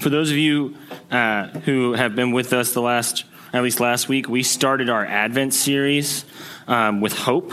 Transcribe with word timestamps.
For 0.00 0.08
those 0.08 0.30
of 0.30 0.38
you 0.38 0.76
uh, 1.10 1.48
who 1.48 1.92
have 1.92 2.16
been 2.16 2.32
with 2.32 2.54
us 2.54 2.72
the 2.72 2.80
last, 2.80 3.24
at 3.52 3.62
least 3.62 3.80
last 3.80 4.08
week, 4.08 4.30
we 4.30 4.42
started 4.42 4.88
our 4.88 5.04
Advent 5.04 5.52
series 5.52 6.24
um, 6.66 7.02
with 7.02 7.12
hope. 7.12 7.52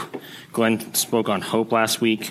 Glenn 0.50 0.94
spoke 0.94 1.28
on 1.28 1.42
hope 1.42 1.72
last 1.72 2.00
week. 2.00 2.30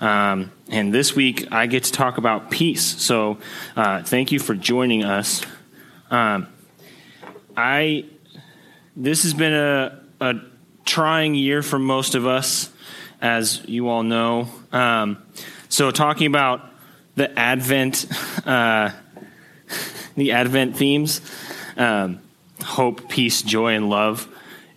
Um, 0.00 0.50
and 0.68 0.92
this 0.92 1.14
week, 1.14 1.46
I 1.52 1.68
get 1.68 1.84
to 1.84 1.92
talk 1.92 2.18
about 2.18 2.50
peace. 2.50 2.82
So 3.00 3.38
uh, 3.76 4.02
thank 4.02 4.32
you 4.32 4.40
for 4.40 4.56
joining 4.56 5.04
us. 5.04 5.46
Um, 6.10 6.48
I 7.56 8.06
this 8.96 9.22
has 9.22 9.32
been 9.32 9.54
a, 9.54 10.02
a, 10.20 10.34
trying 10.84 11.36
year 11.36 11.62
for 11.62 11.78
most 11.78 12.16
of 12.16 12.26
us, 12.26 12.68
as 13.20 13.62
you 13.68 13.88
all 13.88 14.02
know. 14.02 14.48
Um, 14.72 15.22
so 15.68 15.92
talking 15.92 16.26
about 16.26 16.68
the 17.14 17.38
Advent. 17.38 18.06
Uh, 18.42 18.90
the 20.16 20.32
Advent 20.32 20.76
themes 20.76 21.20
um, 21.76 22.20
hope, 22.62 23.08
peace, 23.08 23.42
joy, 23.42 23.74
and 23.74 23.88
love. 23.88 24.28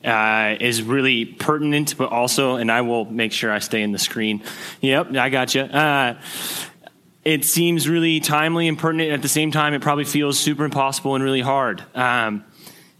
Uh, 0.03 0.55
is 0.59 0.83
really 0.83 1.25
pertinent, 1.25 1.97
but 1.97 2.11
also, 2.11 2.57
and 2.57 2.71
I 2.71 2.81
will 2.81 3.05
make 3.05 3.31
sure 3.31 3.51
I 3.51 3.57
stay 3.57 3.81
in 3.81 3.91
the 3.91 3.97
screen. 3.97 4.43
Yep, 4.81 5.15
I 5.15 5.29
got 5.29 5.55
you. 5.55 5.61
Uh, 5.61 6.21
it 7.23 7.43
seems 7.43 7.89
really 7.89 8.19
timely 8.19 8.67
and 8.67 8.77
pertinent. 8.77 9.11
At 9.11 9.23
the 9.23 9.27
same 9.27 9.51
time, 9.51 9.73
it 9.73 9.81
probably 9.81 10.05
feels 10.05 10.37
super 10.37 10.63
impossible 10.63 11.15
and 11.15 11.23
really 11.23 11.41
hard 11.41 11.83
um, 11.95 12.45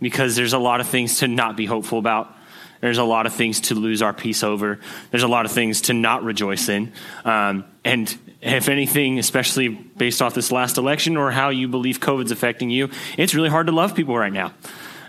because 0.02 0.36
there's 0.36 0.54
a 0.54 0.58
lot 0.58 0.82
of 0.82 0.88
things 0.88 1.20
to 1.20 1.28
not 1.28 1.56
be 1.56 1.68
hopeful 1.68 2.00
about. 2.00 2.36
There's 2.82 2.98
a 2.98 3.04
lot 3.04 3.28
of 3.28 3.34
things 3.34 3.62
to 3.62 3.76
lose 3.76 4.02
our 4.02 4.14
peace 4.14 4.44
over. 4.44 4.80
There's 5.12 5.24
a 5.24 5.28
lot 5.28 5.46
of 5.46 5.52
things 5.52 5.82
to 5.82 5.94
not 5.94 6.24
rejoice 6.24 6.70
in. 6.70 6.92
Um, 7.24 7.66
and 7.84 8.18
if 8.46 8.70
anything, 8.70 9.18
especially 9.18 9.70
based 9.70 10.22
off 10.22 10.36
this 10.36 10.52
last 10.52 10.78
election 10.78 11.18
or 11.18 11.32
how 11.32 11.50
you 11.50 11.68
believe 11.68 12.00
COVID's 12.00 12.32
affecting 12.32 12.70
you, 12.70 12.90
it's 13.18 13.34
really 13.34 13.50
hard 13.50 13.66
to 13.68 13.74
love 13.74 13.96
people 13.96 14.16
right 14.16 14.32
now. 14.32 14.54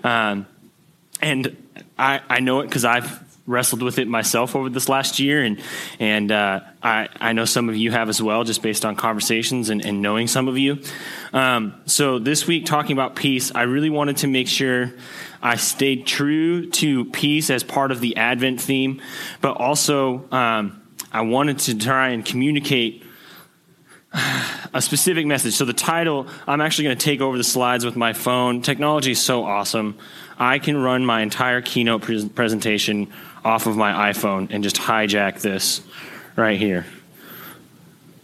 Um, 0.02 0.46
and 1.20 1.54
I, 1.98 2.20
I 2.28 2.40
know 2.40 2.60
it 2.60 2.64
because 2.64 2.84
I've 2.84 3.22
wrestled 3.46 3.82
with 3.82 3.98
it 3.98 4.08
myself 4.08 4.56
over 4.56 4.68
this 4.70 4.88
last 4.88 5.20
year, 5.20 5.42
and 5.42 5.60
and 6.00 6.32
uh, 6.32 6.60
I 6.82 7.08
I 7.20 7.32
know 7.32 7.44
some 7.44 7.68
of 7.68 7.76
you 7.76 7.90
have 7.90 8.08
as 8.08 8.20
well, 8.20 8.42
just 8.42 8.62
based 8.62 8.84
on 8.84 8.96
conversations 8.96 9.68
and, 9.68 9.84
and 9.84 10.02
knowing 10.02 10.28
some 10.28 10.48
of 10.48 10.56
you. 10.58 10.78
Um, 11.32 11.74
so 11.84 12.18
this 12.18 12.46
week, 12.46 12.64
talking 12.64 12.92
about 12.92 13.16
peace, 13.16 13.52
I 13.54 13.62
really 13.62 13.90
wanted 13.90 14.18
to 14.18 14.28
make 14.28 14.48
sure 14.48 14.92
I 15.42 15.56
stayed 15.56 16.06
true 16.06 16.70
to 16.70 17.04
peace 17.04 17.50
as 17.50 17.62
part 17.62 17.92
of 17.92 18.00
the 18.00 18.16
Advent 18.16 18.60
theme, 18.60 19.00
but 19.40 19.58
also 19.58 20.24
um, 20.32 20.82
I 21.12 21.20
wanted 21.20 21.58
to 21.60 21.78
try 21.78 22.08
and 22.08 22.24
communicate 22.24 23.05
a 24.74 24.80
specific 24.80 25.26
message. 25.26 25.54
So 25.54 25.64
the 25.64 25.72
title, 25.72 26.26
I'm 26.46 26.60
actually 26.60 26.84
going 26.84 26.98
to 26.98 27.04
take 27.04 27.20
over 27.20 27.36
the 27.36 27.44
slides 27.44 27.84
with 27.84 27.96
my 27.96 28.12
phone. 28.12 28.62
Technology 28.62 29.12
is 29.12 29.20
so 29.20 29.44
awesome. 29.44 29.98
I 30.38 30.58
can 30.58 30.76
run 30.76 31.04
my 31.04 31.22
entire 31.22 31.60
keynote 31.62 32.02
pre- 32.02 32.28
presentation 32.28 33.12
off 33.44 33.66
of 33.66 33.76
my 33.76 34.12
iPhone 34.12 34.48
and 34.50 34.62
just 34.62 34.76
hijack 34.76 35.40
this 35.40 35.80
right 36.36 36.58
here. 36.58 36.86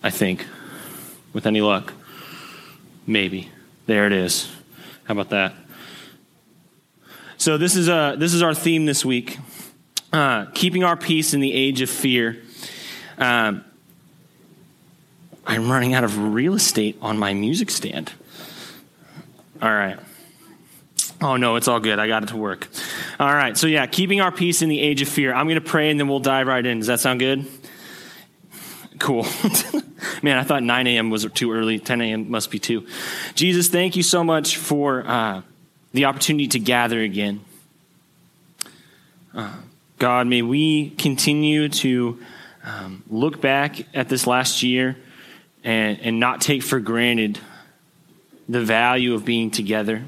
I 0.03 0.11
think, 0.11 0.47
with 1.33 1.47
any 1.47 1.61
luck. 1.61 1.93
Maybe. 3.07 3.51
There 3.87 4.07
it 4.07 4.13
is. 4.13 4.51
How 5.05 5.13
about 5.13 5.31
that? 5.31 5.55
So 7.37 7.59
this 7.59 7.77
is 7.77 7.89
uh, 7.89 8.17
this 8.17 8.35
is 8.35 8.43
our 8.43 8.55
theme 8.55 8.87
this 8.87 9.05
week: 9.05 9.39
uh, 10.13 10.47
keeping 10.55 10.85
our 10.85 10.97
peace 10.97 11.35
in 11.35 11.41
the 11.41 11.53
age 11.53 11.81
of 11.81 11.91
fear. 11.91 12.41
Um, 13.19 13.65
I'm 15.47 15.71
running 15.71 15.95
out 15.95 16.05
of 16.05 16.33
real 16.33 16.55
estate 16.55 16.97
on 17.01 17.19
my 17.19 17.35
music 17.35 17.71
stand. 17.71 18.13
All 19.61 19.71
right. 19.71 19.99
Oh, 21.21 21.37
no, 21.37 21.57
it's 21.57 21.69
all 21.69 21.79
good. 21.79 21.99
I 21.99 22.09
got 22.09 22.25
it 22.25 22.31
to 22.31 22.37
work. 22.37 22.69
All 23.21 23.33
right. 23.33 23.57
So, 23.57 23.67
yeah, 23.67 23.87
keeping 23.87 24.21
our 24.21 24.33
peace 24.33 24.61
in 24.61 24.69
the 24.69 24.81
age 24.81 25.03
of 25.03 25.09
fear. 25.09 25.33
I'm 25.33 25.47
going 25.47 25.55
to 25.55 25.61
pray 25.61 25.91
and 25.91 25.99
then 25.99 26.09
we'll 26.09 26.21
dive 26.21 26.49
right 26.49 26.65
in. 26.65 26.79
Does 26.79 26.89
that 26.89 27.01
sound 27.01 27.21
good? 27.21 27.47
Cool. 28.99 29.27
Man, 30.23 30.37
I 30.37 30.43
thought 30.43 30.63
9 30.63 30.87
a.m. 30.89 31.11
was 31.11 31.27
too 31.33 31.53
early. 31.53 31.79
10 31.79 32.01
a.m. 32.01 32.31
must 32.31 32.51
be 32.51 32.59
too. 32.59 32.87
Jesus, 33.35 33.69
thank 33.69 33.95
you 33.95 34.03
so 34.03 34.25
much 34.25 34.57
for 34.57 35.07
uh, 35.07 35.43
the 35.93 36.07
opportunity 36.07 36.49
to 36.49 36.59
gather 36.59 37.01
again. 37.01 37.41
Uh, 39.35 39.55
God, 39.99 40.27
may 40.27 40.43
we 40.43 40.91
continue 40.91 41.69
to 41.69 42.21
um, 42.65 43.05
look 43.09 43.41
back 43.41 43.87
at 43.95 44.09
this 44.09 44.27
last 44.27 44.63
year 44.63 44.97
and, 45.65 46.01
and 46.01 46.21
not 46.21 46.41
take 46.41 46.63
for 46.63 46.81
granted 46.81 47.39
the 48.49 48.63
value 48.63 49.15
of 49.15 49.25
being 49.25 49.51
together. 49.51 50.03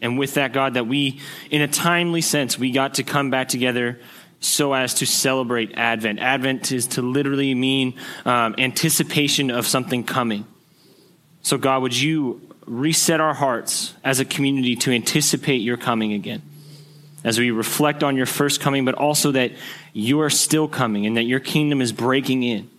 And 0.00 0.18
with 0.18 0.34
that, 0.34 0.52
God, 0.52 0.74
that 0.74 0.86
we, 0.86 1.20
in 1.50 1.62
a 1.62 1.68
timely 1.68 2.20
sense, 2.20 2.58
we 2.58 2.70
got 2.70 2.94
to 2.94 3.02
come 3.02 3.30
back 3.30 3.48
together 3.48 3.98
so 4.40 4.74
as 4.74 4.94
to 4.94 5.06
celebrate 5.06 5.72
Advent. 5.74 6.18
Advent 6.18 6.70
is 6.70 6.86
to 6.88 7.02
literally 7.02 7.54
mean 7.54 7.94
um, 8.24 8.54
anticipation 8.58 9.50
of 9.50 9.66
something 9.66 10.04
coming. 10.04 10.44
So, 11.42 11.56
God, 11.56 11.82
would 11.82 11.96
you 11.96 12.42
reset 12.66 13.20
our 13.20 13.34
hearts 13.34 13.94
as 14.04 14.20
a 14.20 14.24
community 14.24 14.76
to 14.76 14.90
anticipate 14.90 15.58
your 15.58 15.76
coming 15.76 16.12
again? 16.12 16.42
As 17.26 17.40
we 17.40 17.50
reflect 17.50 18.04
on 18.04 18.16
your 18.16 18.24
first 18.24 18.60
coming, 18.60 18.84
but 18.84 18.94
also 18.94 19.32
that 19.32 19.50
you 19.92 20.20
are 20.20 20.30
still 20.30 20.68
coming 20.68 21.06
and 21.06 21.16
that 21.16 21.24
your 21.24 21.40
kingdom 21.40 21.80
is 21.80 21.90
breaking 21.90 22.44
in. 22.44 22.70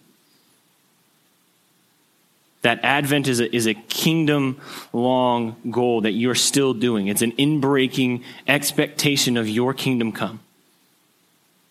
That 2.62 2.80
Advent 2.82 3.28
is 3.28 3.42
a, 3.42 3.54
is 3.54 3.68
a 3.68 3.74
kingdom 3.74 4.62
long 4.94 5.58
goal 5.70 6.02
that 6.02 6.14
you're 6.14 6.34
still 6.34 6.74
doing. 6.74 7.08
It's 7.08 7.22
an 7.22 7.34
inbreaking 7.34 8.24
expectation 8.48 9.36
of 9.36 9.50
your 9.50 9.74
kingdom 9.74 10.14
come. 10.14 10.40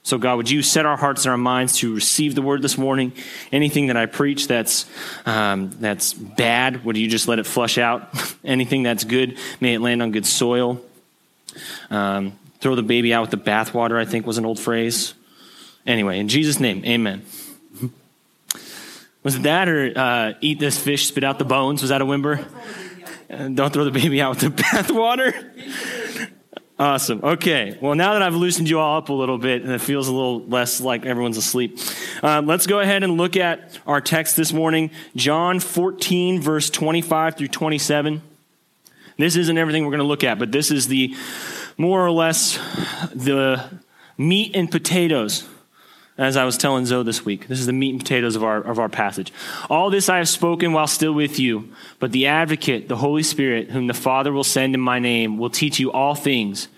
So, 0.02 0.18
God, 0.18 0.36
would 0.36 0.50
you 0.50 0.62
set 0.62 0.84
our 0.84 0.98
hearts 0.98 1.24
and 1.24 1.30
our 1.30 1.38
minds 1.38 1.78
to 1.78 1.94
receive 1.94 2.34
the 2.34 2.42
word 2.42 2.60
this 2.60 2.76
morning? 2.76 3.12
Anything 3.52 3.86
that 3.86 3.96
I 3.96 4.04
preach 4.04 4.48
that's, 4.48 4.84
um, 5.24 5.70
that's 5.80 6.12
bad, 6.12 6.84
would 6.84 6.98
you 6.98 7.08
just 7.08 7.26
let 7.26 7.38
it 7.38 7.46
flush 7.46 7.78
out? 7.78 8.10
Anything 8.44 8.82
that's 8.82 9.04
good, 9.04 9.38
may 9.60 9.74
it 9.74 9.80
land 9.80 10.02
on 10.02 10.12
good 10.12 10.26
soil. 10.26 10.80
Um, 11.88 12.38
throw 12.60 12.74
the 12.74 12.82
baby 12.82 13.12
out 13.12 13.22
with 13.22 13.30
the 13.30 13.50
bathwater, 13.50 13.98
I 13.98 14.04
think 14.04 14.26
was 14.26 14.38
an 14.38 14.46
old 14.46 14.58
phrase. 14.58 15.14
Anyway, 15.86 16.18
in 16.18 16.28
Jesus' 16.28 16.58
name, 16.58 16.84
amen. 16.84 17.24
Was 19.22 19.34
it 19.34 19.42
that 19.42 19.68
or 19.68 19.92
uh, 19.96 20.32
eat 20.40 20.60
this 20.60 20.78
fish, 20.78 21.06
spit 21.06 21.24
out 21.24 21.40
the 21.40 21.44
bones? 21.44 21.82
Was 21.82 21.88
that 21.88 22.00
a 22.00 22.06
whimper? 22.06 22.46
don't 23.28 23.72
throw 23.72 23.84
the 23.84 23.90
baby 23.90 24.20
out 24.20 24.30
with 24.30 24.56
the 24.56 24.62
bathwater. 24.62 26.30
awesome. 26.78 27.20
Okay. 27.24 27.76
Well, 27.80 27.96
now 27.96 28.12
that 28.12 28.22
I've 28.22 28.36
loosened 28.36 28.68
you 28.68 28.78
all 28.78 28.98
up 28.98 29.08
a 29.08 29.12
little 29.12 29.38
bit 29.38 29.62
and 29.62 29.72
it 29.72 29.80
feels 29.80 30.06
a 30.06 30.12
little 30.12 30.44
less 30.46 30.80
like 30.80 31.06
everyone's 31.06 31.36
asleep, 31.36 31.78
um, 32.22 32.46
let's 32.46 32.68
go 32.68 32.78
ahead 32.78 33.02
and 33.02 33.16
look 33.16 33.36
at 33.36 33.78
our 33.84 34.00
text 34.00 34.36
this 34.36 34.52
morning 34.52 34.92
John 35.16 35.58
14, 35.58 36.40
verse 36.40 36.70
25 36.70 37.36
through 37.36 37.48
27. 37.48 38.22
This 39.18 39.34
isn't 39.34 39.58
everything 39.58 39.84
we're 39.84 39.90
going 39.90 39.98
to 39.98 40.04
look 40.04 40.24
at, 40.24 40.38
but 40.38 40.52
this 40.52 40.70
is 40.70 40.88
the 40.88 41.16
more 41.76 42.04
or 42.04 42.10
less 42.10 42.56
the 43.14 43.80
meat 44.18 44.52
and 44.54 44.70
potatoes 44.70 45.46
as 46.18 46.36
I 46.36 46.44
was 46.44 46.56
telling 46.56 46.86
Zoe 46.86 47.04
this 47.04 47.24
week. 47.24 47.46
This 47.46 47.60
is 47.60 47.66
the 47.66 47.72
meat 47.72 47.90
and 47.90 48.00
potatoes 48.00 48.36
of 48.36 48.44
our, 48.44 48.58
of 48.58 48.78
our 48.78 48.88
passage. 48.88 49.32
All 49.68 49.90
this 49.90 50.08
I 50.08 50.18
have 50.18 50.28
spoken 50.28 50.72
while 50.72 50.86
still 50.86 51.12
with 51.12 51.38
you, 51.38 51.72
but 51.98 52.12
the 52.12 52.26
advocate, 52.26 52.88
the 52.88 52.96
Holy 52.96 53.22
Spirit, 53.22 53.70
whom 53.70 53.86
the 53.86 53.94
Father 53.94 54.32
will 54.32 54.44
send 54.44 54.74
in 54.74 54.80
my 54.80 54.98
name, 54.98 55.36
will 55.36 55.50
teach 55.50 55.78
you 55.78 55.92
all 55.92 56.14
things 56.14 56.68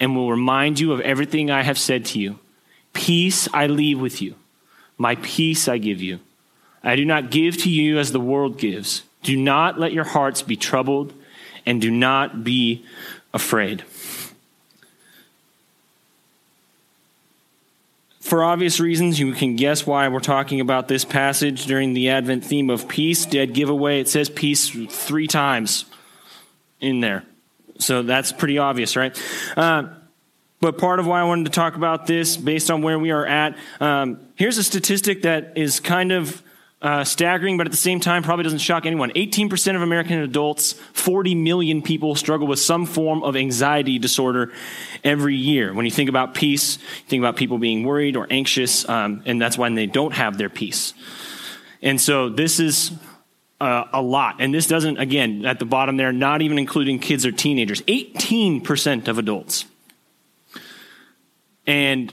and 0.00 0.16
will 0.16 0.30
remind 0.30 0.80
you 0.80 0.92
of 0.92 1.00
everything 1.00 1.50
I 1.50 1.62
have 1.62 1.78
said 1.78 2.04
to 2.06 2.18
you. 2.18 2.38
Peace 2.92 3.48
I 3.52 3.66
leave 3.66 4.00
with 4.00 4.22
you. 4.22 4.34
My 4.96 5.16
peace 5.16 5.68
I 5.68 5.76
give 5.76 6.00
you. 6.00 6.20
I 6.82 6.96
do 6.96 7.04
not 7.04 7.30
give 7.30 7.58
to 7.58 7.70
you 7.70 7.98
as 7.98 8.12
the 8.12 8.20
world 8.20 8.58
gives. 8.58 9.02
Do 9.22 9.36
not 9.36 9.78
let 9.78 9.92
your 9.92 10.04
hearts 10.04 10.40
be 10.40 10.56
troubled 10.56 11.12
and 11.66 11.82
do 11.82 11.90
not 11.90 12.44
be 12.44 12.84
afraid. 13.34 13.84
For 18.26 18.42
obvious 18.42 18.80
reasons, 18.80 19.20
you 19.20 19.32
can 19.32 19.54
guess 19.54 19.86
why 19.86 20.08
we're 20.08 20.18
talking 20.18 20.60
about 20.60 20.88
this 20.88 21.04
passage 21.04 21.66
during 21.66 21.94
the 21.94 22.10
Advent 22.10 22.44
theme 22.44 22.70
of 22.70 22.88
peace. 22.88 23.24
Dead 23.24 23.54
giveaway. 23.54 24.00
It 24.00 24.08
says 24.08 24.28
peace 24.28 24.68
three 24.68 25.28
times 25.28 25.84
in 26.80 27.00
there. 27.00 27.24
So 27.78 28.02
that's 28.02 28.32
pretty 28.32 28.58
obvious, 28.58 28.96
right? 28.96 29.16
Uh, 29.56 29.90
but 30.60 30.76
part 30.78 30.98
of 30.98 31.06
why 31.06 31.20
I 31.20 31.24
wanted 31.24 31.44
to 31.44 31.52
talk 31.52 31.76
about 31.76 32.06
this, 32.06 32.36
based 32.36 32.68
on 32.70 32.82
where 32.82 32.98
we 32.98 33.12
are 33.12 33.24
at, 33.24 33.56
um, 33.78 34.18
here's 34.34 34.58
a 34.58 34.64
statistic 34.64 35.22
that 35.22 35.56
is 35.56 35.78
kind 35.78 36.10
of 36.10 36.42
uh, 36.82 37.04
staggering, 37.04 37.56
but 37.56 37.66
at 37.66 37.70
the 37.70 37.78
same 37.78 38.00
time 38.00 38.22
probably 38.22 38.42
doesn't 38.42 38.58
shock 38.58 38.84
anyone. 38.86 39.10
18% 39.12 39.76
of 39.76 39.82
American 39.82 40.18
adults, 40.20 40.72
40 40.92 41.34
million 41.34 41.82
people, 41.82 42.14
struggle 42.14 42.46
with 42.46 42.58
some 42.58 42.86
form 42.86 43.22
of 43.22 43.34
anxiety 43.34 43.98
disorder 43.98 44.52
every 45.02 45.36
year. 45.36 45.72
When 45.72 45.84
you 45.84 45.90
think 45.90 46.08
about 46.10 46.34
peace, 46.34 46.76
you 46.76 47.08
think 47.08 47.20
about 47.20 47.36
people 47.36 47.58
being 47.58 47.84
worried 47.84 48.16
or 48.16 48.26
anxious, 48.30 48.88
um, 48.88 49.22
and 49.24 49.40
that's 49.40 49.56
when 49.56 49.74
they 49.74 49.86
don't 49.86 50.12
have 50.12 50.36
their 50.36 50.50
peace. 50.50 50.92
And 51.82 52.00
so 52.00 52.28
this 52.28 52.60
is 52.60 52.92
uh, 53.60 53.84
a 53.92 54.02
lot. 54.02 54.36
And 54.40 54.52
this 54.52 54.66
doesn't, 54.66 54.98
again, 54.98 55.46
at 55.46 55.58
the 55.58 55.64
bottom 55.64 55.96
there, 55.96 56.12
not 56.12 56.42
even 56.42 56.58
including 56.58 56.98
kids 56.98 57.24
or 57.24 57.32
teenagers, 57.32 57.80
18% 57.82 59.08
of 59.08 59.18
adults. 59.18 59.64
And 61.66 62.12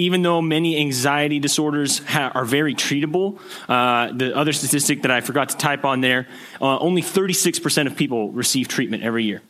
even 0.00 0.22
though 0.22 0.40
many 0.40 0.78
anxiety 0.78 1.38
disorders 1.38 1.98
ha- 1.98 2.32
are 2.34 2.44
very 2.44 2.74
treatable, 2.74 3.38
uh, 3.68 4.12
the 4.12 4.34
other 4.34 4.52
statistic 4.52 5.02
that 5.02 5.10
I 5.10 5.20
forgot 5.20 5.50
to 5.50 5.56
type 5.56 5.84
on 5.84 6.00
there, 6.00 6.26
uh, 6.60 6.78
only 6.78 7.02
36% 7.02 7.86
of 7.86 7.96
people 7.96 8.30
receive 8.30 8.66
treatment 8.66 9.02
every 9.02 9.24
year. 9.24 9.42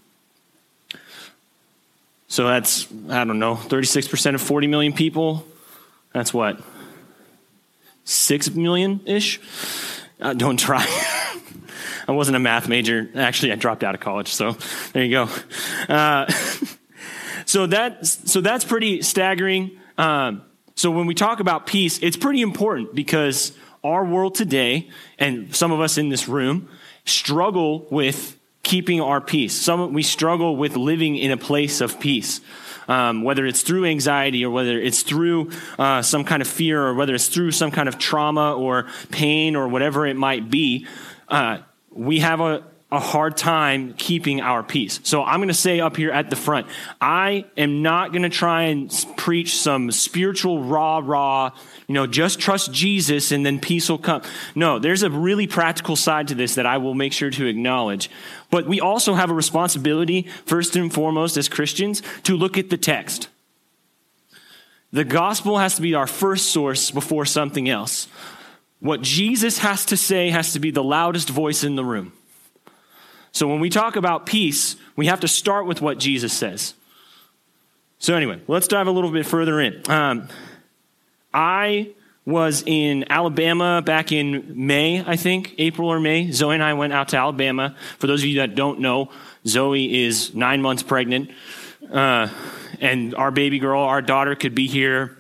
So 2.27 2.47
that's, 2.47 2.87
I 3.09 3.25
don't 3.25 3.39
know, 3.39 3.55
36% 3.55 4.35
of 4.35 4.41
40 4.41 4.67
million 4.67 4.93
people. 4.93 5.47
That's 6.13 6.35
what? 6.35 6.61
6 8.05 8.51
million 8.55 9.01
ish? 9.07 9.41
Uh, 10.21 10.35
don't 10.35 10.59
try. 10.59 10.85
I 12.09 12.13
wasn't 12.13 12.37
a 12.37 12.41
math 12.41 12.69
major. 12.69 13.09
Actually, 13.15 13.53
I 13.53 13.55
dropped 13.55 13.85
out 13.85 13.95
of 13.95 14.01
college, 14.01 14.29
so 14.29 14.57
there 14.93 15.05
you 15.05 15.11
go. 15.11 15.29
Uh, 15.89 16.31
so, 17.47 17.67
that, 17.67 18.05
so 18.05 18.41
that's 18.41 18.65
pretty 18.65 19.03
staggering. 19.03 19.80
Um, 20.01 20.43
so 20.77 20.91
when 20.91 21.07
we 21.07 21.15
talk 21.15 21.41
about 21.41 21.67
peace, 21.67 21.99
it's 22.03 22.17
pretty 22.17 22.41
important 22.41 22.95
because 22.95 23.53
our 23.85 24.03
world 24.03 24.35
today, 24.35 24.89
and 25.19 25.55
some 25.55 25.73
of 25.73 25.81
us 25.81 25.99
in 25.99 26.09
this 26.09 26.27
room, 26.27 26.71
struggle 27.05 27.87
with 27.91 28.39
keeping 28.63 29.03
our 29.03 29.21
peace. 29.21 29.55
Some 29.55 29.93
we 29.93 30.03
struggle 30.03 30.57
with 30.57 30.75
living 30.75 31.17
in 31.17 31.31
a 31.31 31.37
place 31.37 31.83
of 31.83 32.01
peace. 32.01 32.41
Um, 32.89 33.23
whether 33.23 33.45
it's 33.47 33.61
through 33.61 33.85
anxiety 33.85 34.45
or 34.45 34.51
whether 34.51 34.81
it's 34.81 35.03
through 35.03 35.51
uh, 35.79 36.03
some 36.03 36.25
kind 36.25 36.41
of 36.41 36.49
fear 36.49 36.83
or 36.83 36.95
whether 36.95 37.15
it's 37.15 37.29
through 37.29 37.53
some 37.53 37.71
kind 37.71 37.89
of 37.89 37.99
trauma 37.99 38.55
or 38.55 38.87
pain 39.11 39.55
or 39.55 39.69
whatever 39.69 40.07
it 40.07 40.17
might 40.17 40.51
be, 40.51 40.87
uh, 41.29 41.59
we 41.91 42.21
have 42.21 42.41
a, 42.41 42.65
a 42.93 42.99
hard 42.99 43.37
time 43.37 43.95
keeping 43.95 44.41
our 44.41 44.63
peace. 44.65 44.99
So 45.05 45.23
I'm 45.23 45.39
going 45.39 45.49
to 45.49 45.55
say 45.55 45.79
up 45.79 45.97
here 45.97 46.11
at 46.11 46.29
the 46.29 46.37
front, 46.37 46.67
I 47.01 47.45
am 47.57 47.83
not 47.83 48.11
going 48.11 48.23
to 48.23 48.29
try 48.29 48.65
and 48.65 48.93
preach 49.17 49.59
some 49.59 49.93
spiritual 49.93 50.65
rah 50.65 51.01
rah, 51.03 51.53
you 51.87 51.95
know, 51.95 52.09
just 52.09 52.41
trust 52.41 52.73
Jesus 52.73 53.31
and 53.31 53.47
then 53.47 53.61
peace 53.61 53.89
will 53.89 53.99
come. 53.99 54.23
No, 54.57 54.81
there's 54.81 55.05
a 55.05 55.11
really 55.11 55.47
practical 55.47 55.95
side 55.95 56.29
to 56.29 56.35
this 56.35 56.57
that 56.57 56.67
I 56.67 56.79
will 56.79 56.95
make 56.95 57.13
sure 57.13 57.31
to 57.31 57.47
acknowledge. 57.47 58.11
But 58.51 58.67
we 58.67 58.81
also 58.81 59.15
have 59.15 59.31
a 59.31 59.35
responsibility, 59.35 60.23
first 60.45 60.75
and 60.75 60.93
foremost, 60.93 61.37
as 61.37 61.49
Christians, 61.49 62.03
to 62.25 62.37
look 62.37 62.59
at 62.59 62.71
the 62.71 62.77
text. 62.77 63.29
The 64.93 65.05
gospel 65.05 65.59
has 65.59 65.77
to 65.77 65.83
be 65.83 65.95
our 65.95 66.09
first 66.09 66.47
source 66.47 66.91
before 66.91 67.25
something 67.25 67.69
else. 67.69 68.09
What 68.81 69.03
Jesus 69.03 69.59
has 69.59 69.85
to 69.87 69.97
say 69.97 70.31
has 70.31 70.55
to 70.55 70.59
be 70.59 70.73
the 70.73 70.83
loudest 70.83 71.29
voice 71.31 71.63
in 71.63 71.77
the 71.77 71.85
room. 71.85 72.13
So 73.33 73.47
when 73.49 73.61
we 73.61 73.71
talk 73.71 73.97
about 73.97 74.27
peace, 74.27 74.77
we 74.97 75.07
have 75.07 75.21
to 75.21 75.29
start 75.29 75.67
with 75.67 75.81
what 75.81 75.99
Jesus 75.99 76.33
says. 76.33 76.75
So, 77.99 78.15
anyway, 78.15 78.41
let's 78.49 78.67
dive 78.67 78.87
a 78.87 78.91
little 78.91 79.11
bit 79.11 79.27
further 79.27 79.61
in. 79.61 79.83
Um, 79.91 80.29
I 81.35 81.91
was 82.25 82.63
in 82.67 83.11
Alabama 83.11 83.83
back 83.83 84.11
in 84.11 84.67
May, 84.67 85.05
I 85.05 85.17
think, 85.17 85.55
April 85.59 85.89
or 85.89 86.01
May. 86.01 86.31
Zoe 86.31 86.55
and 86.55 86.63
I 86.63 86.75
went 86.75 86.93
out 86.93 87.09
to 87.09 87.19
Alabama. 87.19 87.77
For 87.99 88.07
those 88.07 88.23
of 88.23 88.29
you 88.29 88.41
that 88.41 88.55
don't 88.55 88.81
know, 88.81 89.11
Zoe 89.47 90.05
is 90.05 90.35
nine 90.35 90.63
months 90.63 90.83
pregnant. 90.83 91.31
Uh, 91.91 92.29
and 92.81 93.15
our 93.15 93.31
baby 93.31 93.59
girl, 93.59 93.83
our 93.83 94.01
daughter, 94.01 94.35
could 94.35 94.55
be 94.55 94.67
here 94.67 95.20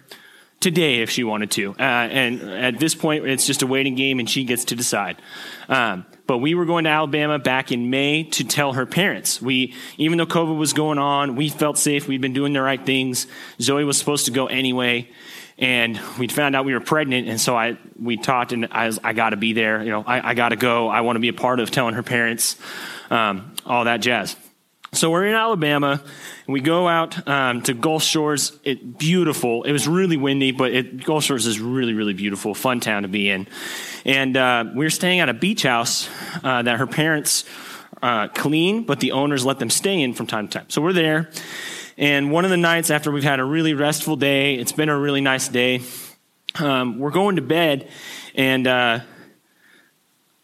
today 0.60 1.00
if 1.00 1.10
she 1.10 1.24
wanted 1.24 1.50
to. 1.52 1.72
Uh, 1.72 1.82
and 1.82 2.42
at 2.42 2.78
this 2.78 2.94
point, 2.94 3.26
it's 3.26 3.46
just 3.46 3.62
a 3.62 3.66
waiting 3.66 3.94
game, 3.94 4.18
and 4.18 4.28
she 4.28 4.44
gets 4.44 4.66
to 4.66 4.76
decide. 4.76 5.20
Um, 5.68 6.04
but 6.26 6.38
we 6.38 6.54
were 6.54 6.66
going 6.66 6.84
to 6.84 6.90
Alabama 6.90 7.38
back 7.38 7.72
in 7.72 7.90
May 7.90 8.24
to 8.24 8.44
tell 8.44 8.74
her 8.74 8.86
parents. 8.86 9.42
We, 9.42 9.74
even 9.96 10.18
though 10.18 10.26
COVID 10.26 10.56
was 10.56 10.72
going 10.72 10.98
on, 10.98 11.34
we 11.34 11.48
felt 11.48 11.78
safe. 11.78 12.06
We'd 12.06 12.20
been 12.20 12.34
doing 12.34 12.52
the 12.52 12.62
right 12.62 12.84
things. 12.84 13.26
Zoe 13.60 13.84
was 13.84 13.98
supposed 13.98 14.26
to 14.26 14.30
go 14.30 14.46
anyway, 14.46 15.08
and 15.58 15.98
we 16.18 16.28
found 16.28 16.54
out 16.54 16.64
we 16.64 16.74
were 16.74 16.80
pregnant. 16.80 17.26
And 17.26 17.40
so 17.40 17.56
I, 17.56 17.78
we 17.98 18.16
talked, 18.16 18.52
and 18.52 18.68
I, 18.70 18.92
I 19.02 19.12
got 19.12 19.30
to 19.30 19.36
be 19.36 19.54
there. 19.54 19.82
You 19.82 19.90
know, 19.90 20.04
I, 20.06 20.30
I 20.30 20.34
got 20.34 20.50
to 20.50 20.56
go. 20.56 20.88
I 20.88 21.00
want 21.00 21.16
to 21.16 21.20
be 21.20 21.28
a 21.28 21.32
part 21.32 21.58
of 21.58 21.70
telling 21.70 21.94
her 21.94 22.02
parents, 22.02 22.56
um, 23.10 23.54
all 23.66 23.84
that 23.84 23.98
jazz. 23.98 24.36
So 24.92 25.12
we're 25.12 25.26
in 25.26 25.36
Alabama, 25.36 26.02
and 26.02 26.52
we 26.52 26.60
go 26.60 26.88
out 26.88 27.28
um, 27.28 27.62
to 27.62 27.74
Gulf 27.74 28.02
Shores. 28.02 28.58
It 28.64 28.98
beautiful. 28.98 29.62
It 29.62 29.70
was 29.70 29.86
really 29.86 30.16
windy, 30.16 30.50
but 30.50 30.72
it, 30.72 31.04
Gulf 31.04 31.22
Shores 31.22 31.46
is 31.46 31.60
really, 31.60 31.94
really 31.94 32.12
beautiful, 32.12 32.56
fun 32.56 32.80
town 32.80 33.02
to 33.02 33.08
be 33.08 33.30
in. 33.30 33.46
And 34.04 34.36
uh, 34.36 34.64
we 34.74 34.84
were 34.84 34.90
staying 34.90 35.20
at 35.20 35.28
a 35.28 35.32
beach 35.32 35.62
house 35.62 36.10
uh, 36.42 36.62
that 36.62 36.80
her 36.80 36.88
parents 36.88 37.44
uh, 38.02 38.28
clean, 38.28 38.82
but 38.82 38.98
the 38.98 39.12
owners 39.12 39.44
let 39.46 39.60
them 39.60 39.70
stay 39.70 40.02
in 40.02 40.12
from 40.12 40.26
time 40.26 40.48
to 40.48 40.58
time. 40.58 40.70
So 40.70 40.82
we're 40.82 40.92
there. 40.92 41.30
And 41.96 42.32
one 42.32 42.44
of 42.44 42.50
the 42.50 42.56
nights 42.56 42.90
after 42.90 43.12
we've 43.12 43.22
had 43.22 43.38
a 43.38 43.44
really 43.44 43.74
restful 43.74 44.16
day, 44.16 44.56
it's 44.56 44.72
been 44.72 44.88
a 44.88 44.98
really 44.98 45.20
nice 45.20 45.46
day, 45.46 45.82
um, 46.56 46.98
we're 46.98 47.12
going 47.12 47.36
to 47.36 47.42
bed. 47.42 47.88
And 48.34 48.66
uh, 48.66 49.00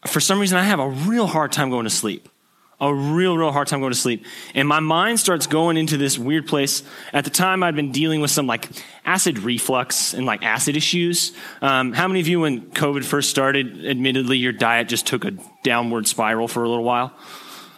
for 0.07 0.21
some 0.21 0.39
reason, 0.39 0.57
I 0.57 0.63
have 0.63 0.79
a 0.79 0.89
real 0.89 1.27
hard 1.27 1.51
time 1.51 1.69
going 1.69 1.85
to 1.85 1.91
sleep 1.91 2.29
a 2.79 2.95
real, 2.95 3.39
real 3.39 3.53
hard 3.53 3.69
time 3.69 3.81
going 3.81 3.93
to 3.93 3.99
sleep. 3.99 4.27
And 4.55 4.69
my 4.69 4.81
mind 4.81 5.19
starts 5.19 5.47
going 5.47 5.77
into 5.79 5.97
this 5.97 6.19
weird 6.19 6.47
place. 6.47 6.83
At 7.13 7.25
the 7.25 7.31
time, 7.31 7.63
I'd 7.63 7.75
been 7.75 7.91
dealing 7.91 8.21
with 8.21 8.31
some 8.31 8.47
like 8.47 8.69
acid 9.05 9.39
reflux 9.39 10.13
and 10.13 10.27
like 10.27 10.43
acid 10.43 10.77
issues. 10.77 11.33
Um, 11.63 11.95
how 11.95 12.07
many 12.07 12.21
of 12.21 12.29
you, 12.29 12.41
when 12.41 12.71
COVID 12.73 13.03
first 13.05 13.31
started, 13.31 13.87
admittedly, 13.87 14.37
your 14.37 14.53
diet 14.53 14.89
just 14.89 15.07
took 15.07 15.25
a 15.25 15.33
downward 15.63 16.07
spiral 16.07 16.49
for 16.49 16.65
a 16.65 16.69
little 16.69 16.85
while? 16.85 17.15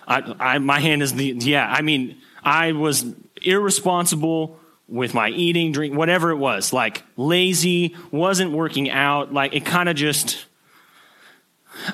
I, 0.06 0.34
I 0.40 0.58
my 0.58 0.80
hand 0.80 1.02
is 1.02 1.14
the, 1.14 1.26
yeah, 1.38 1.70
I 1.70 1.82
mean, 1.82 2.16
I 2.42 2.72
was 2.72 3.04
irresponsible 3.40 4.58
with 4.88 5.14
my 5.14 5.28
eating, 5.28 5.70
drink, 5.70 5.94
whatever 5.94 6.30
it 6.30 6.38
was, 6.38 6.72
like 6.72 7.04
lazy, 7.16 7.94
wasn't 8.10 8.50
working 8.50 8.90
out. 8.90 9.32
Like 9.32 9.54
it 9.54 9.64
kind 9.64 9.88
of 9.88 9.94
just, 9.94 10.46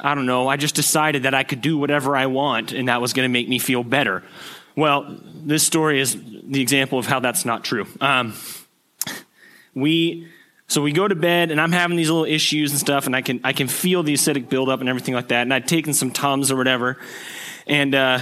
I 0.03 0.15
don't 0.15 0.27
know, 0.27 0.49
I 0.49 0.57
just 0.57 0.75
decided 0.75 1.25
that 1.25 1.35
I 1.35 1.43
could 1.43 1.61
do 1.61 1.79
whatever 1.79 2.17
I 2.17 2.27
want 2.27 2.73
and 2.73 2.89
that 2.89 3.01
was 3.01 3.13
going 3.13 3.25
to 3.25 3.33
make 3.33 3.49
me 3.49 3.59
feel 3.59 3.85
better. 3.85 4.23
Well, 4.77 5.19
this 5.35 5.63
story 5.63 6.01
is 6.01 6.17
the 6.47 6.61
example 6.61 6.99
of 6.99 7.07
how 7.07 7.21
that's 7.21 7.45
not 7.45 7.65
true. 7.65 7.87
Um, 8.01 8.35
we, 9.75 10.29
so 10.67 10.83
we 10.83 10.93
go 10.93 11.07
to 11.07 11.15
bed 11.15 11.51
and 11.51 11.61
I'm 11.61 11.73
having 11.73 11.97
these 11.97 12.11
little 12.11 12.25
issues 12.25 12.71
and 12.71 12.81
stuff 12.81 13.07
and 13.07 13.15
I 13.15 13.23
can, 13.23 13.41
I 13.45 13.53
can 13.53 13.69
feel 13.69 14.03
the 14.03 14.15
acidic 14.15 14.49
buildup 14.49 14.81
and 14.81 14.89
everything 14.89 15.15
like 15.15 15.29
that. 15.29 15.43
And 15.43 15.55
I'd 15.55 15.69
taken 15.69 15.95
some 15.95 16.11
Tums 16.11 16.51
or 16.51 16.57
whatever 16.57 16.99
and, 17.67 17.95
uh, 17.95 18.19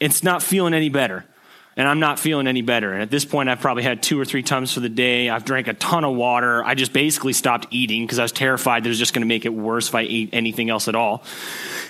it's 0.00 0.22
not 0.22 0.42
feeling 0.42 0.74
any 0.74 0.88
better 0.88 1.24
and 1.76 1.88
I'm 1.88 1.98
not 1.98 2.20
feeling 2.20 2.46
any 2.46 2.62
better. 2.62 2.92
And 2.92 3.02
at 3.02 3.10
this 3.10 3.24
point, 3.24 3.48
I've 3.48 3.60
probably 3.60 3.82
had 3.82 4.02
two 4.02 4.20
or 4.20 4.24
three 4.24 4.42
Tums 4.42 4.72
for 4.72 4.80
the 4.80 4.88
day. 4.88 5.28
I've 5.28 5.44
drank 5.44 5.66
a 5.66 5.74
ton 5.74 6.04
of 6.04 6.14
water. 6.14 6.62
I 6.64 6.74
just 6.74 6.92
basically 6.92 7.32
stopped 7.32 7.66
eating 7.70 8.04
because 8.04 8.18
I 8.18 8.22
was 8.22 8.32
terrified 8.32 8.84
that 8.84 8.88
it 8.88 8.90
was 8.90 8.98
just 8.98 9.14
going 9.14 9.22
to 9.22 9.26
make 9.26 9.44
it 9.44 9.52
worse 9.52 9.88
if 9.88 9.94
I 9.94 10.02
ate 10.02 10.30
anything 10.32 10.70
else 10.70 10.86
at 10.86 10.94
all. 10.94 11.24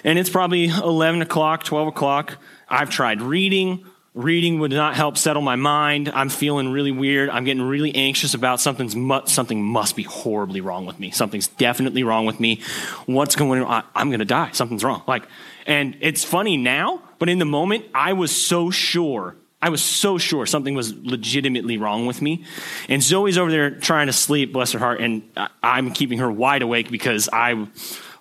And 0.03 0.19
it's 0.19 0.31
probably 0.31 0.67
11 0.67 1.23
o'clock, 1.23 1.64
12 1.64 1.88
o'clock. 1.88 2.38
I've 2.69 2.91
tried 2.91 3.21
reading. 3.21 3.85
Reading 4.14 4.61
would 4.61 4.71
not 4.71 4.95
help 4.95 5.19
settle 5.19 5.43
my 5.43 5.57
mind. 5.57 6.09
I'm 6.14 6.29
feeling 6.29 6.71
really 6.71 6.93
weird. 6.93 7.29
I'm 7.31 7.45
getting 7.45 7.62
really 7.62 7.93
anxious 7.97 8.33
about 8.33 8.61
something's 8.61 8.95
mu- 8.95 9.26
something 9.26 9.62
must 9.62 9.97
be 9.97 10.05
horribly 10.05 10.61
wrong 10.61 10.87
with 10.87 11.00
me. 11.00 11.11
Something's 11.11 11.49
definitely 11.49 12.05
wrong 12.05 12.25
with 12.25 12.38
me. 12.38 12.61
What's 13.07 13.35
going 13.35 13.62
on? 13.62 13.83
I'm 13.93 14.11
going 14.11 14.21
to 14.21 14.25
die. 14.25 14.50
Something's 14.53 14.85
wrong. 14.85 15.03
Like, 15.09 15.26
and 15.67 15.97
it's 16.00 16.23
funny 16.23 16.57
now, 16.57 17.03
but 17.19 17.29
in 17.29 17.41
the 17.41 17.45
moment, 17.45 17.87
I 17.93 18.12
was 18.12 18.31
so 18.31 18.71
sure 18.71 19.35
I 19.64 19.71
was 19.71 19.83
so 19.83 20.18
sure 20.18 20.44
something 20.44 20.75
was 20.75 20.94
legitimately 20.94 21.78
wrong 21.78 22.04
with 22.04 22.21
me. 22.21 22.44
And 22.87 23.02
Zoe's 23.02 23.38
over 23.38 23.50
there 23.50 23.71
trying 23.71 24.09
to 24.09 24.12
sleep, 24.12 24.52
bless 24.52 24.73
her 24.73 24.78
heart, 24.78 25.00
and 25.00 25.23
I'm 25.62 25.90
keeping 25.90 26.18
her 26.18 26.30
wide 26.30 26.61
awake 26.61 26.90
because 26.90 27.30
I 27.33 27.66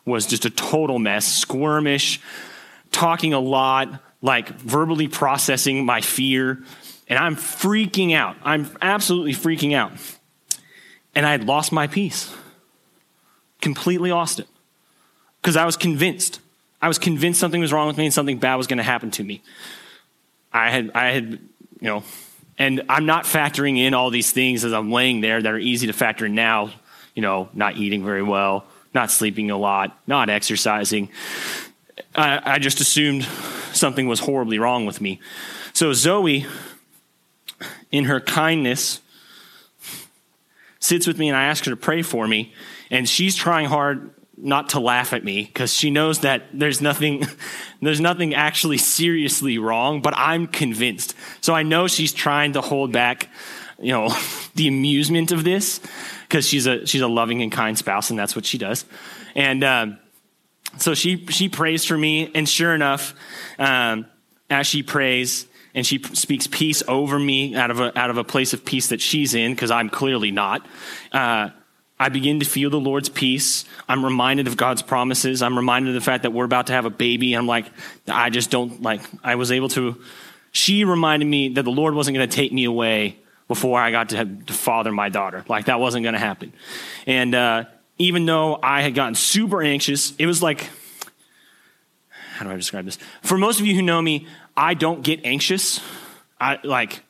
was 0.05 0.25
just 0.25 0.45
a 0.45 0.49
total 0.49 0.99
mess, 0.99 1.27
squirmish, 1.27 2.19
talking 2.93 3.33
a 3.33 3.41
lot, 3.41 4.01
like 4.21 4.47
verbally 4.61 5.09
processing 5.09 5.85
my 5.85 5.99
fear. 5.99 6.63
And 7.09 7.19
I'm 7.19 7.35
freaking 7.35 8.15
out. 8.15 8.37
I'm 8.45 8.69
absolutely 8.81 9.33
freaking 9.33 9.75
out. 9.75 9.91
and 11.13 11.25
I 11.25 11.31
had 11.31 11.43
lost 11.43 11.73
my 11.73 11.87
peace. 11.87 12.33
Completely 13.59 14.13
lost 14.13 14.39
it. 14.39 14.47
Because 15.41 15.57
I 15.57 15.65
was 15.65 15.75
convinced. 15.75 16.39
I 16.81 16.87
was 16.87 16.97
convinced 16.97 17.41
something 17.41 17.59
was 17.59 17.73
wrong 17.73 17.87
with 17.87 17.97
me 17.97 18.05
and 18.05 18.13
something 18.13 18.37
bad 18.37 18.55
was 18.55 18.67
going 18.67 18.77
to 18.77 18.83
happen 18.83 19.11
to 19.11 19.23
me. 19.25 19.41
I 20.53 20.69
had, 20.69 20.91
I 20.93 21.11
had, 21.11 21.31
you 21.31 21.39
know, 21.81 22.03
and 22.57 22.83
I'm 22.87 23.05
not 23.05 23.25
factoring 23.25 23.79
in 23.79 23.93
all 23.93 24.11
these 24.11 24.31
things 24.31 24.63
as 24.63 24.73
I'm 24.73 24.91
laying 24.91 25.21
there 25.21 25.41
that 25.41 25.51
are 25.51 25.57
easy 25.57 25.87
to 25.87 25.93
factor 25.93 26.27
in 26.27 26.35
now, 26.35 26.69
you 27.15 27.21
know, 27.21 27.49
not 27.53 27.77
eating 27.77 28.05
very 28.05 28.23
well, 28.23 28.65
not 28.93 29.09
sleeping 29.09 29.49
a 29.49 29.57
lot, 29.57 29.97
not 30.05 30.29
exercising. 30.29 31.09
I, 32.15 32.53
I 32.53 32.59
just 32.59 32.79
assumed 32.79 33.23
something 33.73 34.07
was 34.07 34.19
horribly 34.19 34.59
wrong 34.59 34.85
with 34.85 35.01
me. 35.01 35.19
So 35.73 35.93
Zoe, 35.93 36.45
in 37.91 38.05
her 38.05 38.19
kindness, 38.19 39.01
sits 40.79 41.07
with 41.07 41.17
me 41.17 41.29
and 41.29 41.37
I 41.37 41.45
ask 41.45 41.65
her 41.65 41.71
to 41.71 41.77
pray 41.77 42.03
for 42.03 42.27
me. 42.27 42.53
And 42.91 43.09
she's 43.09 43.35
trying 43.35 43.67
hard 43.67 44.11
not 44.35 44.69
to 44.69 44.79
laugh 44.79 45.13
at 45.13 45.23
me 45.23 45.43
because 45.43 45.73
she 45.73 45.91
knows 45.91 46.19
that 46.19 46.43
there's 46.53 46.81
nothing 46.81 47.23
there's 47.81 48.01
nothing 48.01 48.33
actually 48.33 48.77
seriously 48.77 49.57
wrong 49.57 50.01
but 50.01 50.13
i'm 50.17 50.47
convinced. 50.47 51.15
So 51.41 51.53
i 51.53 51.63
know 51.63 51.87
she's 51.87 52.13
trying 52.13 52.53
to 52.53 52.61
hold 52.61 52.91
back 52.91 53.29
you 53.79 53.91
know 53.91 54.13
the 54.55 54.67
amusement 54.67 55.31
of 55.31 55.43
this 55.43 55.79
because 56.21 56.47
she's 56.47 56.65
a 56.65 56.85
she's 56.85 57.01
a 57.01 57.07
loving 57.07 57.41
and 57.41 57.51
kind 57.51 57.77
spouse 57.77 58.09
and 58.09 58.17
that's 58.17 58.35
what 58.35 58.45
she 58.45 58.57
does. 58.57 58.85
And 59.35 59.63
um, 59.63 59.99
so 60.77 60.95
she 60.95 61.25
she 61.27 61.49
prays 61.49 61.85
for 61.85 61.97
me 61.97 62.31
and 62.33 62.47
sure 62.47 62.73
enough 62.73 63.13
um, 63.59 64.07
as 64.49 64.65
she 64.65 64.83
prays 64.83 65.45
and 65.75 65.85
she 65.85 66.01
speaks 66.01 66.47
peace 66.47 66.83
over 66.87 67.17
me 67.19 67.55
out 67.55 67.71
of 67.71 67.79
a 67.79 67.97
out 67.97 68.09
of 68.09 68.17
a 68.17 68.23
place 68.23 68.53
of 68.53 68.65
peace 68.65 68.87
that 68.87 69.01
she's 69.01 69.33
in 69.33 69.51
because 69.51 69.71
i'm 69.71 69.89
clearly 69.89 70.31
not 70.31 70.65
uh, 71.11 71.49
I 72.03 72.09
begin 72.09 72.41
to 72.41 72.45
feel 72.45 72.69
the 72.69 72.81
Lord's 72.81 73.07
peace. 73.07 73.63
I'm 73.87 74.03
reminded 74.03 74.47
of 74.47 74.57
God's 74.57 74.81
promises. 74.81 75.41
I'm 75.41 75.55
reminded 75.55 75.95
of 75.95 75.95
the 75.95 76.05
fact 76.05 76.23
that 76.23 76.33
we're 76.33 76.43
about 76.43 76.67
to 76.67 76.73
have 76.73 76.83
a 76.83 76.89
baby. 76.89 77.33
I'm 77.33 77.47
like, 77.47 77.65
I 78.09 78.29
just 78.29 78.51
don't 78.51 78.81
like, 78.81 78.99
I 79.23 79.35
was 79.35 79.53
able 79.53 79.69
to. 79.69 80.01
She 80.51 80.83
reminded 80.83 81.27
me 81.27 81.47
that 81.53 81.63
the 81.63 81.71
Lord 81.71 81.93
wasn't 81.93 82.17
going 82.17 82.29
to 82.29 82.35
take 82.35 82.51
me 82.51 82.65
away 82.65 83.19
before 83.47 83.79
I 83.79 83.91
got 83.91 84.09
to, 84.09 84.17
have, 84.17 84.47
to 84.47 84.53
father 84.53 84.91
my 84.91 85.07
daughter. 85.07 85.45
Like, 85.47 85.67
that 85.67 85.79
wasn't 85.79 86.03
going 86.03 86.11
to 86.11 86.19
happen. 86.19 86.51
And 87.07 87.33
uh, 87.33 87.63
even 87.97 88.25
though 88.25 88.59
I 88.61 88.81
had 88.81 88.95
gotten 88.95 89.15
super 89.15 89.61
anxious, 89.61 90.13
it 90.17 90.25
was 90.25 90.43
like, 90.43 90.69
how 92.35 92.43
do 92.43 92.51
I 92.51 92.57
describe 92.57 92.83
this? 92.83 92.97
For 93.21 93.37
most 93.37 93.61
of 93.61 93.65
you 93.65 93.75
who 93.75 93.81
know 93.81 94.01
me, 94.01 94.27
I 94.57 94.73
don't 94.73 95.03
get 95.03 95.21
anxious. 95.23 95.79
I 96.37 96.59
like, 96.65 97.01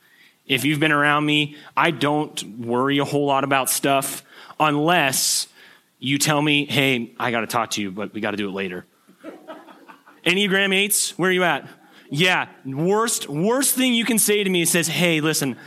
if 0.45 0.65
you've 0.65 0.79
been 0.79 0.91
around 0.91 1.25
me, 1.25 1.55
I 1.75 1.89
don't 1.89 2.59
worry 2.59 2.99
a 2.99 3.05
whole 3.05 3.25
lot 3.25 3.43
about 3.43 3.71
stuff 3.71 4.23
unless 4.59 5.47
you 5.99 6.17
tell 6.17 6.41
me, 6.41 6.65
hey, 6.65 7.13
I 7.19 7.31
got 7.31 7.41
to 7.41 7.47
talk 7.47 7.71
to 7.71 7.81
you, 7.81 7.91
but 7.91 8.13
we 8.13 8.21
got 8.21 8.31
to 8.31 8.37
do 8.37 8.49
it 8.49 8.51
later. 8.51 8.85
Enneagram 10.25 10.73
8s, 10.73 11.11
where 11.11 11.29
are 11.29 11.33
you 11.33 11.43
at? 11.43 11.67
Yeah, 12.09 12.47
worst, 12.65 13.27
worst 13.27 13.75
thing 13.75 13.93
you 13.93 14.05
can 14.05 14.19
say 14.19 14.43
to 14.43 14.49
me 14.49 14.61
is 14.61 14.69
says, 14.69 14.87
hey, 14.87 15.21
listen, 15.21 15.57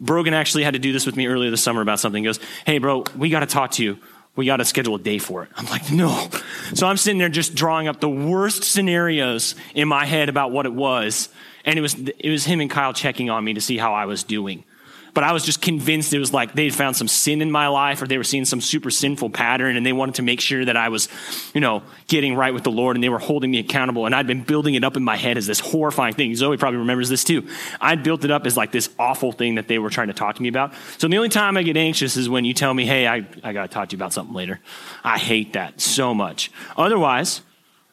Brogan 0.00 0.34
actually 0.34 0.64
had 0.64 0.74
to 0.74 0.80
do 0.80 0.92
this 0.92 1.06
with 1.06 1.16
me 1.16 1.26
earlier 1.26 1.50
this 1.50 1.62
summer 1.62 1.80
about 1.80 2.00
something. 2.00 2.22
He 2.22 2.28
goes, 2.28 2.40
hey, 2.66 2.78
bro, 2.78 3.04
we 3.16 3.30
got 3.30 3.40
to 3.40 3.46
talk 3.46 3.72
to 3.72 3.84
you. 3.84 3.98
We 4.36 4.46
got 4.46 4.58
to 4.58 4.64
schedule 4.64 4.94
a 4.94 4.98
day 4.98 5.18
for 5.18 5.42
it. 5.42 5.50
I'm 5.56 5.66
like, 5.66 5.90
no. 5.90 6.28
So 6.74 6.86
I'm 6.86 6.96
sitting 6.96 7.18
there 7.18 7.28
just 7.28 7.54
drawing 7.54 7.88
up 7.88 8.00
the 8.00 8.08
worst 8.08 8.64
scenarios 8.64 9.54
in 9.74 9.88
my 9.88 10.06
head 10.06 10.28
about 10.28 10.52
what 10.52 10.66
it 10.66 10.72
was. 10.72 11.28
And 11.64 11.78
it 11.78 11.82
was, 11.82 11.94
it 11.94 12.30
was 12.30 12.44
him 12.44 12.60
and 12.60 12.70
Kyle 12.70 12.92
checking 12.92 13.28
on 13.30 13.44
me 13.44 13.54
to 13.54 13.60
see 13.60 13.76
how 13.76 13.92
I 13.92 14.06
was 14.06 14.24
doing 14.24 14.64
but 15.14 15.24
I 15.24 15.32
was 15.32 15.44
just 15.44 15.60
convinced 15.60 16.12
it 16.12 16.18
was 16.18 16.32
like 16.32 16.54
they'd 16.54 16.74
found 16.74 16.96
some 16.96 17.08
sin 17.08 17.42
in 17.42 17.50
my 17.50 17.68
life 17.68 18.02
or 18.02 18.06
they 18.06 18.18
were 18.18 18.24
seeing 18.24 18.44
some 18.44 18.60
super 18.60 18.90
sinful 18.90 19.30
pattern 19.30 19.76
and 19.76 19.84
they 19.84 19.92
wanted 19.92 20.16
to 20.16 20.22
make 20.22 20.40
sure 20.40 20.64
that 20.64 20.76
I 20.76 20.88
was, 20.88 21.08
you 21.54 21.60
know, 21.60 21.82
getting 22.06 22.34
right 22.34 22.52
with 22.52 22.64
the 22.64 22.70
Lord 22.70 22.96
and 22.96 23.04
they 23.04 23.08
were 23.08 23.18
holding 23.18 23.50
me 23.50 23.58
accountable. 23.58 24.06
And 24.06 24.14
I'd 24.14 24.26
been 24.26 24.42
building 24.42 24.74
it 24.74 24.84
up 24.84 24.96
in 24.96 25.02
my 25.02 25.16
head 25.16 25.36
as 25.36 25.46
this 25.46 25.60
horrifying 25.60 26.14
thing. 26.14 26.34
Zoe 26.34 26.56
probably 26.56 26.78
remembers 26.78 27.08
this 27.08 27.24
too. 27.24 27.48
I'd 27.80 28.02
built 28.02 28.24
it 28.24 28.30
up 28.30 28.46
as 28.46 28.56
like 28.56 28.72
this 28.72 28.88
awful 28.98 29.32
thing 29.32 29.56
that 29.56 29.68
they 29.68 29.78
were 29.78 29.90
trying 29.90 30.08
to 30.08 30.14
talk 30.14 30.36
to 30.36 30.42
me 30.42 30.48
about. 30.48 30.72
So 30.98 31.08
the 31.08 31.16
only 31.16 31.28
time 31.28 31.56
I 31.56 31.62
get 31.62 31.76
anxious 31.76 32.16
is 32.16 32.28
when 32.28 32.44
you 32.44 32.54
tell 32.54 32.72
me, 32.72 32.86
hey, 32.86 33.06
I, 33.06 33.26
I 33.42 33.52
got 33.52 33.62
to 33.62 33.68
talk 33.68 33.88
to 33.88 33.96
you 33.96 33.98
about 33.98 34.12
something 34.12 34.34
later. 34.34 34.60
I 35.04 35.18
hate 35.18 35.54
that 35.54 35.80
so 35.80 36.14
much. 36.14 36.50
Otherwise, 36.76 37.42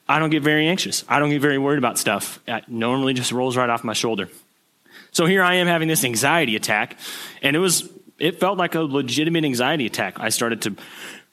I 0.10 0.20
don't 0.20 0.30
get 0.30 0.44
very 0.44 0.68
anxious. 0.68 1.04
I 1.10 1.20
don't 1.20 1.30
get 1.30 1.42
very 1.42 1.58
worried 1.58 1.80
about 1.80 1.98
stuff. 1.98 2.40
It 2.48 2.68
normally 2.68 3.14
just 3.14 3.32
rolls 3.32 3.58
right 3.58 3.70
off 3.70 3.84
my 3.84 3.94
shoulder. 3.94 4.30
So 5.12 5.26
here 5.26 5.44
I 5.44 5.56
am 5.56 5.68
having 5.68 5.88
this 5.88 6.04
anxiety 6.04 6.56
attack, 6.56 6.98
and 7.42 7.56
it 7.56 7.60
was 7.60 7.90
it 8.20 8.40
felt 8.40 8.58
like 8.58 8.76
a 8.76 8.82
legitimate 8.82 9.46
anxiety 9.46 9.86
attack. 9.86 10.20
I 10.20 10.30
started 10.30 10.64
to 10.64 10.76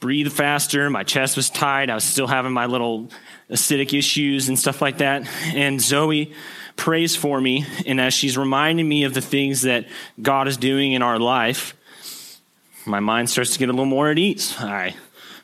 breathe 0.00 0.30
faster, 0.30 0.90
my 0.90 1.02
chest 1.02 1.36
was 1.36 1.48
tight, 1.48 1.88
I 1.88 1.94
was 1.94 2.04
still 2.04 2.26
having 2.26 2.52
my 2.52 2.66
little 2.66 3.08
acidic 3.50 3.96
issues 3.96 4.48
and 4.48 4.58
stuff 4.58 4.82
like 4.82 4.98
that. 4.98 5.26
And 5.54 5.80
Zoe 5.80 6.34
prays 6.76 7.16
for 7.16 7.40
me, 7.40 7.64
and 7.86 8.00
as 8.00 8.12
she's 8.12 8.36
reminding 8.36 8.86
me 8.86 9.04
of 9.04 9.14
the 9.14 9.22
things 9.22 9.62
that 9.62 9.86
God 10.20 10.48
is 10.48 10.56
doing 10.56 10.92
in 10.92 11.02
our 11.02 11.18
life, 11.18 11.74
my 12.84 13.00
mind 13.00 13.30
starts 13.30 13.54
to 13.54 13.58
get 13.58 13.70
a 13.70 13.72
little 13.72 13.86
more 13.86 14.10
at 14.10 14.18
ease. 14.18 14.54
I 14.58 14.94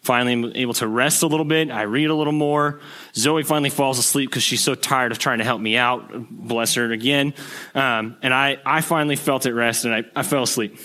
finally 0.03 0.33
am 0.33 0.53
able 0.55 0.75
to 0.75 0.87
rest 0.87 1.23
a 1.23 1.27
little 1.27 1.45
bit. 1.45 1.71
I 1.71 1.83
read 1.83 2.11
a 2.11 2.15
little 2.15 2.33
more. 2.33 2.81
Zoe 3.15 3.43
finally 3.43 3.71
falls 3.71 3.99
asleep 3.99 4.31
because 4.31 4.43
she's 4.43 4.63
so 4.63 4.75
tired 4.75 5.13
of 5.13 5.19
trying 5.19 5.39
to 5.39 5.45
help 5.45 5.61
me 5.61 5.77
out. 5.77 6.11
Bless 6.31 6.75
her 6.75 6.91
again. 6.91 7.35
Um, 7.75 8.17
and 8.23 8.33
I, 8.33 8.59
I 8.65 8.81
finally 8.81 9.17
felt 9.17 9.47
at 9.47 9.55
rest 9.55 9.85
and 9.85 9.95
I, 9.95 10.05
I 10.17 10.23
fell 10.23 10.43
asleep. 10.43 10.79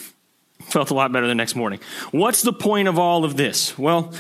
Felt 0.62 0.90
a 0.90 0.94
lot 0.94 1.12
better 1.12 1.28
the 1.28 1.36
next 1.36 1.56
morning. 1.56 1.80
What's 2.12 2.42
the 2.42 2.54
point 2.54 2.88
of 2.88 2.98
all 2.98 3.24
of 3.24 3.38
this? 3.38 3.78
Well, 3.78 4.14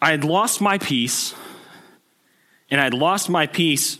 I 0.00 0.10
had 0.10 0.24
lost 0.24 0.60
my 0.60 0.78
peace, 0.78 1.34
and 2.70 2.80
I'd 2.80 2.92
lost 2.92 3.30
my 3.30 3.46
peace 3.46 3.98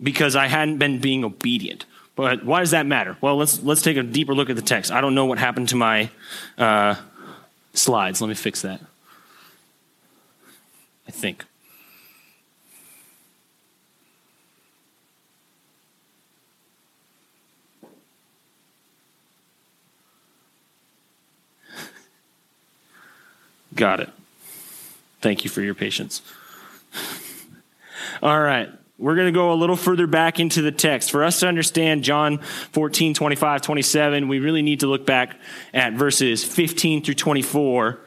because 0.00 0.36
I 0.36 0.46
hadn't 0.46 0.78
been 0.78 1.00
being 1.00 1.24
obedient. 1.24 1.86
But 2.14 2.44
why 2.44 2.60
does 2.60 2.70
that 2.70 2.86
matter? 2.86 3.16
Well, 3.20 3.36
let's 3.36 3.62
let's 3.62 3.82
take 3.82 3.96
a 3.96 4.02
deeper 4.02 4.34
look 4.34 4.50
at 4.50 4.56
the 4.56 4.62
text. 4.62 4.92
I 4.92 5.00
don't 5.00 5.14
know 5.14 5.26
what 5.26 5.38
happened 5.38 5.70
to 5.70 5.76
my 5.76 6.10
uh, 6.56 6.94
slides. 7.74 8.20
Let 8.20 8.28
me 8.28 8.34
fix 8.34 8.62
that. 8.62 8.80
I 11.06 11.10
think. 11.10 11.44
Got 23.74 24.00
it. 24.00 24.10
Thank 25.20 25.44
you 25.44 25.50
for 25.50 25.62
your 25.62 25.74
patience. 25.74 26.20
All 28.22 28.40
right. 28.40 28.70
We're 28.98 29.14
going 29.14 29.26
to 29.28 29.32
go 29.32 29.52
a 29.52 29.54
little 29.54 29.76
further 29.76 30.08
back 30.08 30.40
into 30.40 30.60
the 30.60 30.72
text. 30.72 31.12
For 31.12 31.22
us 31.22 31.38
to 31.40 31.46
understand 31.46 32.02
John 32.02 32.38
14, 32.72 33.14
25, 33.14 33.62
27, 33.62 34.26
we 34.26 34.40
really 34.40 34.62
need 34.62 34.80
to 34.80 34.88
look 34.88 35.06
back 35.06 35.36
at 35.72 35.92
verses 35.92 36.44
15 36.44 37.04
through 37.04 37.14
24 37.14 38.00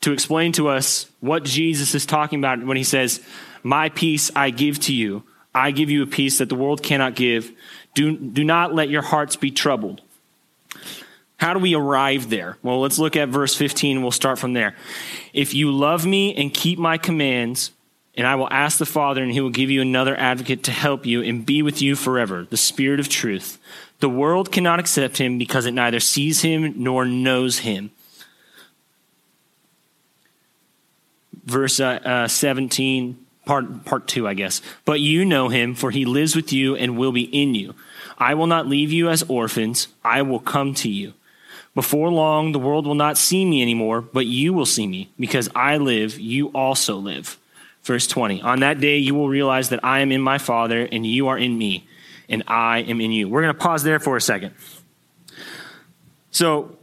to 0.00 0.12
explain 0.12 0.50
to 0.52 0.68
us 0.68 1.06
what 1.20 1.44
Jesus 1.44 1.94
is 1.94 2.06
talking 2.06 2.40
about 2.40 2.64
when 2.64 2.76
he 2.76 2.82
says, 2.82 3.20
My 3.62 3.88
peace 3.88 4.32
I 4.34 4.50
give 4.50 4.80
to 4.80 4.94
you. 4.94 5.22
I 5.54 5.70
give 5.70 5.90
you 5.90 6.02
a 6.02 6.06
peace 6.06 6.38
that 6.38 6.48
the 6.48 6.54
world 6.56 6.82
cannot 6.82 7.14
give. 7.14 7.52
Do, 7.94 8.16
do 8.16 8.42
not 8.42 8.74
let 8.74 8.88
your 8.88 9.02
hearts 9.02 9.36
be 9.36 9.50
troubled. 9.50 10.00
How 11.36 11.54
do 11.54 11.60
we 11.60 11.74
arrive 11.74 12.30
there? 12.30 12.58
Well, 12.62 12.80
let's 12.80 12.98
look 12.98 13.16
at 13.16 13.28
verse 13.28 13.54
15. 13.56 14.02
We'll 14.02 14.10
start 14.10 14.38
from 14.38 14.52
there. 14.52 14.76
If 15.32 15.54
you 15.54 15.72
love 15.72 16.04
me 16.04 16.34
and 16.34 16.52
keep 16.52 16.78
my 16.78 16.98
commands, 16.98 17.70
and 18.20 18.26
I 18.26 18.34
will 18.34 18.52
ask 18.52 18.76
the 18.76 18.84
Father, 18.84 19.22
and 19.22 19.32
he 19.32 19.40
will 19.40 19.48
give 19.48 19.70
you 19.70 19.80
another 19.80 20.14
advocate 20.14 20.62
to 20.64 20.72
help 20.72 21.06
you 21.06 21.22
and 21.22 21.46
be 21.46 21.62
with 21.62 21.80
you 21.80 21.96
forever, 21.96 22.46
the 22.50 22.58
Spirit 22.58 23.00
of 23.00 23.08
truth. 23.08 23.56
The 24.00 24.10
world 24.10 24.52
cannot 24.52 24.78
accept 24.78 25.16
him 25.16 25.38
because 25.38 25.64
it 25.64 25.72
neither 25.72 26.00
sees 26.00 26.42
him 26.42 26.74
nor 26.76 27.06
knows 27.06 27.60
him. 27.60 27.92
Verse 31.46 31.80
uh, 31.80 31.98
uh, 32.04 32.28
17, 32.28 33.16
part, 33.46 33.86
part 33.86 34.06
2, 34.06 34.28
I 34.28 34.34
guess. 34.34 34.60
But 34.84 35.00
you 35.00 35.24
know 35.24 35.48
him, 35.48 35.74
for 35.74 35.90
he 35.90 36.04
lives 36.04 36.36
with 36.36 36.52
you 36.52 36.76
and 36.76 36.98
will 36.98 37.12
be 37.12 37.22
in 37.22 37.54
you. 37.54 37.74
I 38.18 38.34
will 38.34 38.46
not 38.46 38.66
leave 38.66 38.92
you 38.92 39.08
as 39.08 39.22
orphans, 39.30 39.88
I 40.04 40.20
will 40.20 40.40
come 40.40 40.74
to 40.74 40.90
you. 40.90 41.14
Before 41.74 42.10
long, 42.10 42.52
the 42.52 42.58
world 42.58 42.86
will 42.86 42.94
not 42.94 43.16
see 43.16 43.46
me 43.46 43.62
anymore, 43.62 44.02
but 44.02 44.26
you 44.26 44.52
will 44.52 44.66
see 44.66 44.86
me. 44.86 45.08
Because 45.18 45.48
I 45.54 45.78
live, 45.78 46.20
you 46.20 46.48
also 46.48 46.96
live. 46.96 47.38
Verse 47.82 48.06
20 48.06 48.42
On 48.42 48.60
that 48.60 48.80
day, 48.80 48.98
you 48.98 49.14
will 49.14 49.28
realize 49.28 49.70
that 49.70 49.84
I 49.84 50.00
am 50.00 50.12
in 50.12 50.20
my 50.20 50.38
Father, 50.38 50.88
and 50.90 51.06
you 51.06 51.28
are 51.28 51.38
in 51.38 51.56
me, 51.56 51.86
and 52.28 52.42
I 52.46 52.80
am 52.80 53.00
in 53.00 53.12
you. 53.12 53.28
We're 53.28 53.42
going 53.42 53.54
to 53.54 53.60
pause 53.60 53.82
there 53.82 53.98
for 53.98 54.16
a 54.16 54.20
second. 54.20 54.54
So, 56.30 56.76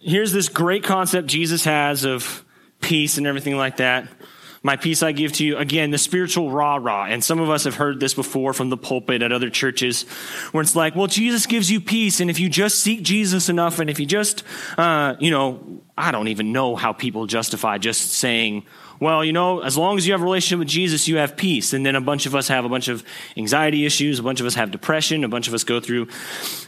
here's 0.00 0.32
this 0.32 0.48
great 0.48 0.82
concept 0.84 1.28
Jesus 1.28 1.64
has 1.64 2.04
of 2.04 2.44
peace 2.80 3.18
and 3.18 3.26
everything 3.26 3.56
like 3.56 3.78
that. 3.78 4.08
My 4.62 4.76
peace 4.76 5.04
I 5.04 5.12
give 5.12 5.32
to 5.34 5.44
you. 5.44 5.56
Again, 5.56 5.92
the 5.92 5.98
spiritual 5.98 6.50
rah 6.50 6.76
rah. 6.76 7.06
And 7.06 7.22
some 7.22 7.38
of 7.38 7.48
us 7.48 7.64
have 7.64 7.76
heard 7.76 8.00
this 8.00 8.14
before 8.14 8.52
from 8.52 8.70
the 8.70 8.76
pulpit 8.76 9.22
at 9.22 9.30
other 9.30 9.50
churches 9.50 10.02
where 10.50 10.62
it's 10.62 10.74
like, 10.74 10.96
well, 10.96 11.06
Jesus 11.06 11.46
gives 11.46 11.70
you 11.70 11.80
peace. 11.80 12.18
And 12.18 12.28
if 12.28 12.40
you 12.40 12.48
just 12.48 12.80
seek 12.80 13.02
Jesus 13.02 13.48
enough, 13.48 13.78
and 13.78 13.88
if 13.88 14.00
you 14.00 14.06
just, 14.06 14.42
uh, 14.76 15.14
you 15.20 15.30
know, 15.30 15.80
I 15.96 16.10
don't 16.10 16.28
even 16.28 16.52
know 16.52 16.74
how 16.74 16.92
people 16.92 17.26
justify 17.26 17.78
just 17.78 18.10
saying, 18.10 18.66
well, 19.00 19.24
you 19.24 19.32
know, 19.32 19.60
as 19.60 19.76
long 19.76 19.96
as 19.96 20.06
you 20.06 20.12
have 20.12 20.20
a 20.20 20.24
relationship 20.24 20.58
with 20.58 20.68
Jesus, 20.68 21.08
you 21.08 21.16
have 21.16 21.36
peace. 21.36 21.72
And 21.72 21.84
then 21.84 21.96
a 21.96 22.00
bunch 22.00 22.26
of 22.26 22.34
us 22.34 22.48
have 22.48 22.64
a 22.64 22.68
bunch 22.68 22.88
of 22.88 23.04
anxiety 23.36 23.86
issues, 23.86 24.18
a 24.18 24.22
bunch 24.22 24.40
of 24.40 24.46
us 24.46 24.54
have 24.54 24.70
depression, 24.70 25.24
a 25.24 25.28
bunch 25.28 25.48
of 25.48 25.54
us 25.54 25.64
go 25.64 25.80
through. 25.80 26.08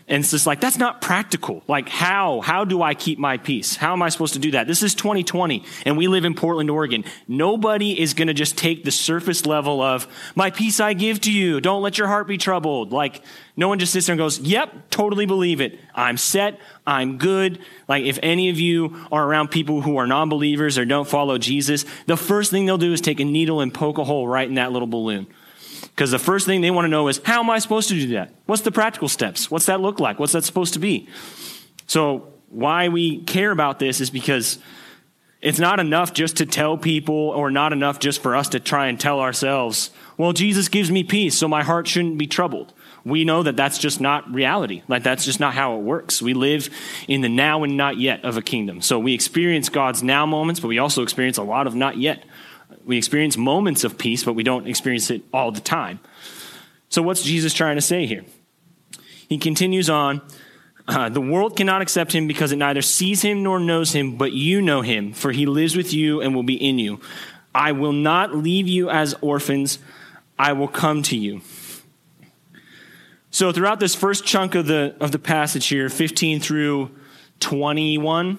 And 0.09 0.23
it's 0.23 0.33
just 0.33 0.47
like, 0.47 0.61
that's 0.61 0.79
not 0.79 1.01
practical. 1.01 1.63
Like, 1.69 1.89
how? 1.89 2.41
How 2.41 2.65
do 2.65 2.83
I 2.83 2.95
keep 2.95 3.19
my 3.19 3.37
peace? 3.37 3.77
How 3.77 3.93
am 3.93 4.03
I 4.03 4.09
supposed 4.09 4.35
to 4.35 4.41
do 4.41 4.51
that? 4.53 4.67
This 4.67 4.83
is 4.83 4.95
2020, 4.95 5.65
and 5.85 5.97
we 5.97 6.09
live 6.09 6.25
in 6.25 6.35
Portland, 6.35 6.69
Oregon. 6.69 7.05
Nobody 7.29 8.01
is 8.01 8.15
going 8.15 8.29
to 8.29 8.35
just 8.35 8.59
take 8.59 8.85
the 8.85 8.91
surface 8.91 9.47
level 9.47 9.81
of, 9.81 10.09
my 10.35 10.51
peace 10.51 10.81
I 10.81 10.95
give 10.95 11.21
to 11.23 11.33
you. 11.33 11.61
Don't 11.61 11.83
let 11.83 11.97
your 11.97 12.09
heart 12.09 12.27
be 12.27 12.39
troubled. 12.39 12.93
Like, 12.93 13.23
no 13.61 13.69
one 13.69 13.79
just 13.79 13.93
sits 13.93 14.07
there 14.07 14.14
and 14.14 14.19
goes, 14.19 14.38
Yep, 14.38 14.88
totally 14.88 15.26
believe 15.26 15.61
it. 15.61 15.79
I'm 15.95 16.17
set. 16.17 16.59
I'm 16.87 17.19
good. 17.19 17.59
Like, 17.88 18.05
if 18.05 18.19
any 18.23 18.49
of 18.49 18.59
you 18.59 19.07
are 19.12 19.23
around 19.23 19.50
people 19.50 19.83
who 19.83 19.99
are 19.99 20.07
non 20.07 20.31
believers 20.31 20.79
or 20.79 20.87
don't 20.87 21.07
follow 21.07 21.37
Jesus, 21.37 21.85
the 22.07 22.17
first 22.17 22.50
thing 22.50 22.64
they'll 22.64 22.79
do 22.79 22.95
is 22.95 23.02
take 23.02 23.21
a 23.21 23.25
needle 23.25 23.61
and 23.61 23.73
poke 23.73 23.99
a 23.99 24.05
hole 24.05 24.26
right 24.26 24.49
in 24.49 24.55
that 24.55 24.73
little 24.73 24.88
balloon. 24.88 25.26
Because 25.83 26.11
the 26.11 26.19
first 26.19 26.47
thing 26.47 26.62
they 26.62 26.71
want 26.71 26.87
to 26.87 26.88
know 26.88 27.09
is, 27.09 27.21
How 27.23 27.40
am 27.40 27.50
I 27.50 27.59
supposed 27.59 27.90
to 27.90 27.95
do 27.95 28.07
that? 28.14 28.33
What's 28.47 28.62
the 28.62 28.73
practical 28.73 29.09
steps? 29.09 29.50
What's 29.50 29.67
that 29.67 29.83
look 29.83 30.00
like? 30.00 30.19
What's 30.19 30.33
that 30.33 30.45
supposed 30.45 30.73
to 30.73 30.79
be? 30.79 31.07
So, 31.87 32.33
why 32.49 32.88
we 32.88 33.21
care 33.25 33.50
about 33.50 33.79
this 33.79 34.00
is 34.00 34.09
because 34.09 34.59
it's 35.43 35.59
not 35.59 35.81
enough 35.81 36.14
just 36.14 36.38
to 36.38 36.47
tell 36.47 36.79
people, 36.79 37.14
or 37.14 37.50
not 37.50 37.75
enough 37.75 37.99
just 37.99 38.23
for 38.23 38.35
us 38.35 38.49
to 38.49 38.61
try 38.61 38.87
and 38.87 38.99
tell 38.99 39.21
ourselves, 39.21 39.90
well, 40.17 40.33
Jesus 40.33 40.69
gives 40.69 40.90
me 40.90 41.05
peace, 41.05 41.37
so 41.37 41.47
my 41.47 41.62
heart 41.62 41.87
shouldn't 41.87 42.17
be 42.17 42.26
troubled 42.26 42.73
we 43.04 43.25
know 43.25 43.42
that 43.42 43.57
that's 43.57 43.78
just 43.78 44.00
not 44.00 44.33
reality. 44.33 44.83
Like 44.88 45.02
that's 45.02 45.25
just 45.25 45.40
not 45.40 45.54
how 45.54 45.76
it 45.76 45.83
works. 45.83 46.21
We 46.21 46.35
live 46.35 46.69
in 47.09 47.21
the 47.21 47.28
now 47.28 47.64
and 47.64 47.76
not 47.76 47.99
yet 47.99 48.25
of 48.25 48.37
a 48.37 48.42
kingdom. 48.42 48.83
So 48.83 48.99
we 48.99 49.14
experience 49.14 49.69
God's 49.69 50.02
now 50.02 50.26
moments, 50.26 50.61
but 50.61 50.69
we 50.69 50.78
also 50.78 51.02
experience 51.02 51.38
a 51.38 51.42
lot 51.42 51.66
of 51.66 51.75
not 51.75 51.97
yet. 51.97 52.25
We 52.85 52.99
experience 52.99 53.37
moments 53.37 53.85
of 53.85 53.99
peace, 53.99 54.25
but 54.25 54.35
we 54.35 54.42
don't 54.42 54.66
experience 54.66 55.11
it 55.11 55.23
all 55.33 55.52
the 55.52 55.61
time. 55.61 56.00
So 56.88 57.02
what's 57.02 57.23
Jesus 57.23 57.54
trying 57.54 57.76
to 57.76 57.83
say 57.83 58.07
here? 58.07 58.25
He 59.28 59.38
continues 59.38 59.88
on. 59.88 60.21
Uh, 60.88 61.09
the 61.09 61.21
world 61.21 61.57
cannot 61.57 61.83
accept 61.83 62.12
him 62.12 62.26
because 62.26 62.50
it 62.50 62.57
neither 62.57 62.83
sees 62.83 63.23
him 63.23 63.45
nor 63.45 63.61
knows 63.61 63.92
him, 63.92 64.16
but 64.16 64.33
you 64.33 64.61
know 64.61 64.83
him, 64.83 65.12
for 65.12 65.30
he 65.30 65.47
lives 65.47 65.76
with 65.76 65.95
you 65.95 66.21
and 66.21 66.35
will 66.35 66.42
be 66.42 66.57
in 66.57 66.80
you. 66.80 67.00
I 67.54 67.73
will 67.73 67.92
not 67.92 68.35
leave 68.35 68.66
you 68.66 68.90
as 68.90 69.14
orphans. 69.21 69.78
I 70.38 70.52
will 70.54 70.69
come 70.69 71.02
to 71.04 71.16
you. 71.16 71.42
So 73.31 73.53
throughout 73.53 73.79
this 73.79 73.95
first 73.95 74.25
chunk 74.25 74.55
of 74.55 74.67
the 74.67 74.97
of 75.01 75.13
the 75.13 75.19
passage 75.19 75.67
here, 75.69 75.89
15 75.89 76.41
through 76.41 76.91
21, 77.39 78.39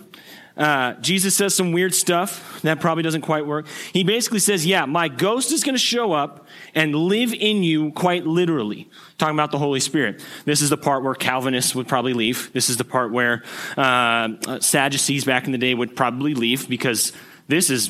uh, 0.57 0.93
Jesus 0.95 1.33
says 1.33 1.55
some 1.55 1.71
weird 1.71 1.95
stuff 1.95 2.61
that 2.61 2.81
probably 2.81 3.01
doesn't 3.01 3.21
quite 3.21 3.45
work. 3.45 3.67
He 3.93 4.03
basically 4.03 4.39
says, 4.39 4.65
"Yeah, 4.65 4.85
my 4.85 5.07
ghost 5.07 5.51
is 5.53 5.63
going 5.63 5.75
to 5.75 5.79
show 5.79 6.11
up 6.11 6.45
and 6.75 6.93
live 6.93 7.33
in 7.33 7.63
you, 7.63 7.91
quite 7.91 8.27
literally." 8.27 8.89
Talking 9.17 9.35
about 9.35 9.51
the 9.51 9.59
Holy 9.59 9.79
Spirit. 9.79 10.21
This 10.43 10.61
is 10.61 10.69
the 10.69 10.77
part 10.77 11.03
where 11.03 11.15
Calvinists 11.15 11.73
would 11.73 11.87
probably 11.87 12.13
leave. 12.13 12.51
This 12.51 12.69
is 12.69 12.75
the 12.75 12.83
part 12.83 13.11
where 13.11 13.43
uh, 13.77 14.59
Sadducees 14.59 15.23
back 15.23 15.45
in 15.45 15.53
the 15.53 15.57
day 15.57 15.73
would 15.73 15.95
probably 15.95 16.33
leave 16.33 16.67
because 16.67 17.13
this 17.47 17.69
is 17.69 17.89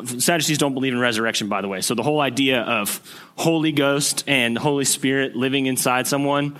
Sadducees 0.00 0.58
don't 0.58 0.74
believe 0.74 0.94
in 0.94 0.98
resurrection, 0.98 1.48
by 1.48 1.60
the 1.60 1.68
way. 1.68 1.80
So 1.82 1.94
the 1.94 2.02
whole 2.02 2.20
idea 2.20 2.62
of 2.62 3.00
Holy 3.36 3.72
Ghost 3.72 4.24
and 4.26 4.56
Holy 4.56 4.86
Spirit 4.86 5.36
living 5.36 5.66
inside 5.66 6.06
someone, 6.06 6.58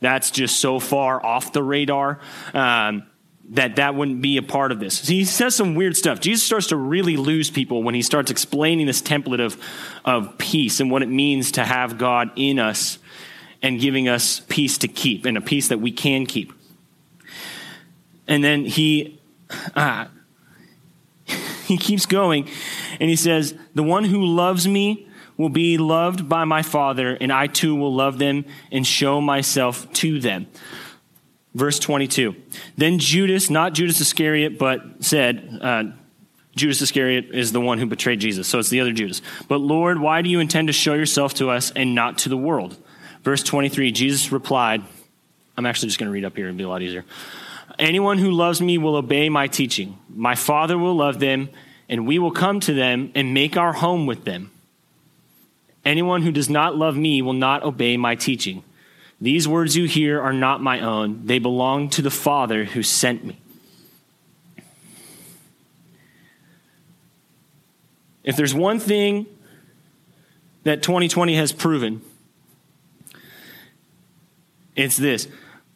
that's 0.00 0.30
just 0.30 0.58
so 0.58 0.80
far 0.80 1.24
off 1.24 1.52
the 1.52 1.62
radar 1.62 2.18
um, 2.54 3.04
that 3.50 3.76
that 3.76 3.94
wouldn't 3.94 4.22
be 4.22 4.38
a 4.38 4.42
part 4.42 4.72
of 4.72 4.80
this. 4.80 5.06
He 5.06 5.24
says 5.26 5.54
some 5.54 5.74
weird 5.74 5.96
stuff. 5.96 6.18
Jesus 6.18 6.44
starts 6.44 6.68
to 6.68 6.76
really 6.76 7.16
lose 7.18 7.50
people 7.50 7.82
when 7.82 7.94
he 7.94 8.00
starts 8.00 8.30
explaining 8.30 8.86
this 8.86 9.02
template 9.02 9.44
of, 9.44 9.62
of 10.04 10.38
peace 10.38 10.80
and 10.80 10.90
what 10.90 11.02
it 11.02 11.08
means 11.08 11.52
to 11.52 11.64
have 11.64 11.98
God 11.98 12.30
in 12.36 12.58
us 12.58 12.98
and 13.60 13.78
giving 13.78 14.08
us 14.08 14.40
peace 14.48 14.78
to 14.78 14.88
keep 14.88 15.26
and 15.26 15.36
a 15.36 15.42
peace 15.42 15.68
that 15.68 15.78
we 15.78 15.92
can 15.92 16.24
keep. 16.26 16.52
And 18.26 18.42
then 18.42 18.64
he. 18.64 19.20
Uh, 19.76 20.06
he 21.72 21.78
keeps 21.78 22.06
going 22.06 22.48
and 23.00 23.10
he 23.10 23.16
says, 23.16 23.54
The 23.74 23.82
one 23.82 24.04
who 24.04 24.24
loves 24.24 24.66
me 24.68 25.08
will 25.36 25.48
be 25.48 25.78
loved 25.78 26.28
by 26.28 26.44
my 26.44 26.62
Father, 26.62 27.16
and 27.20 27.32
I 27.32 27.46
too 27.46 27.74
will 27.74 27.94
love 27.94 28.18
them 28.18 28.44
and 28.70 28.86
show 28.86 29.20
myself 29.20 29.92
to 29.94 30.20
them. 30.20 30.46
Verse 31.54 31.78
22. 31.78 32.34
Then 32.76 32.98
Judas, 32.98 33.50
not 33.50 33.74
Judas 33.74 34.00
Iscariot, 34.00 34.58
but 34.58 34.80
said, 35.00 35.58
uh, 35.60 35.84
Judas 36.54 36.80
Iscariot 36.82 37.30
is 37.32 37.52
the 37.52 37.60
one 37.60 37.78
who 37.78 37.86
betrayed 37.86 38.20
Jesus, 38.20 38.46
so 38.46 38.58
it's 38.58 38.68
the 38.68 38.80
other 38.80 38.92
Judas. 38.92 39.22
But 39.48 39.58
Lord, 39.58 39.98
why 39.98 40.22
do 40.22 40.28
you 40.28 40.38
intend 40.38 40.68
to 40.68 40.72
show 40.72 40.94
yourself 40.94 41.34
to 41.34 41.50
us 41.50 41.70
and 41.74 41.94
not 41.94 42.18
to 42.18 42.28
the 42.28 42.36
world? 42.36 42.76
Verse 43.22 43.42
23, 43.42 43.92
Jesus 43.92 44.32
replied, 44.32 44.82
I'm 45.56 45.66
actually 45.66 45.88
just 45.88 45.98
going 45.98 46.08
to 46.08 46.12
read 46.12 46.24
up 46.24 46.36
here, 46.36 46.48
it'll 46.48 46.56
be 46.56 46.64
a 46.64 46.68
lot 46.68 46.82
easier. 46.82 47.04
Anyone 47.82 48.18
who 48.18 48.30
loves 48.30 48.62
me 48.62 48.78
will 48.78 48.94
obey 48.94 49.28
my 49.28 49.48
teaching. 49.48 49.98
My 50.08 50.36
Father 50.36 50.78
will 50.78 50.94
love 50.94 51.18
them, 51.18 51.48
and 51.88 52.06
we 52.06 52.16
will 52.20 52.30
come 52.30 52.60
to 52.60 52.72
them 52.72 53.10
and 53.16 53.34
make 53.34 53.56
our 53.56 53.72
home 53.72 54.06
with 54.06 54.24
them. 54.24 54.52
Anyone 55.84 56.22
who 56.22 56.30
does 56.30 56.48
not 56.48 56.76
love 56.76 56.96
me 56.96 57.22
will 57.22 57.32
not 57.32 57.64
obey 57.64 57.96
my 57.96 58.14
teaching. 58.14 58.62
These 59.20 59.48
words 59.48 59.76
you 59.76 59.86
hear 59.86 60.20
are 60.22 60.32
not 60.32 60.62
my 60.62 60.78
own, 60.78 61.26
they 61.26 61.40
belong 61.40 61.90
to 61.90 62.02
the 62.02 62.10
Father 62.10 62.66
who 62.66 62.84
sent 62.84 63.24
me. 63.24 63.36
If 68.22 68.36
there's 68.36 68.54
one 68.54 68.78
thing 68.78 69.26
that 70.62 70.84
2020 70.84 71.34
has 71.34 71.50
proven, 71.50 72.00
it's 74.76 74.96
this 74.96 75.26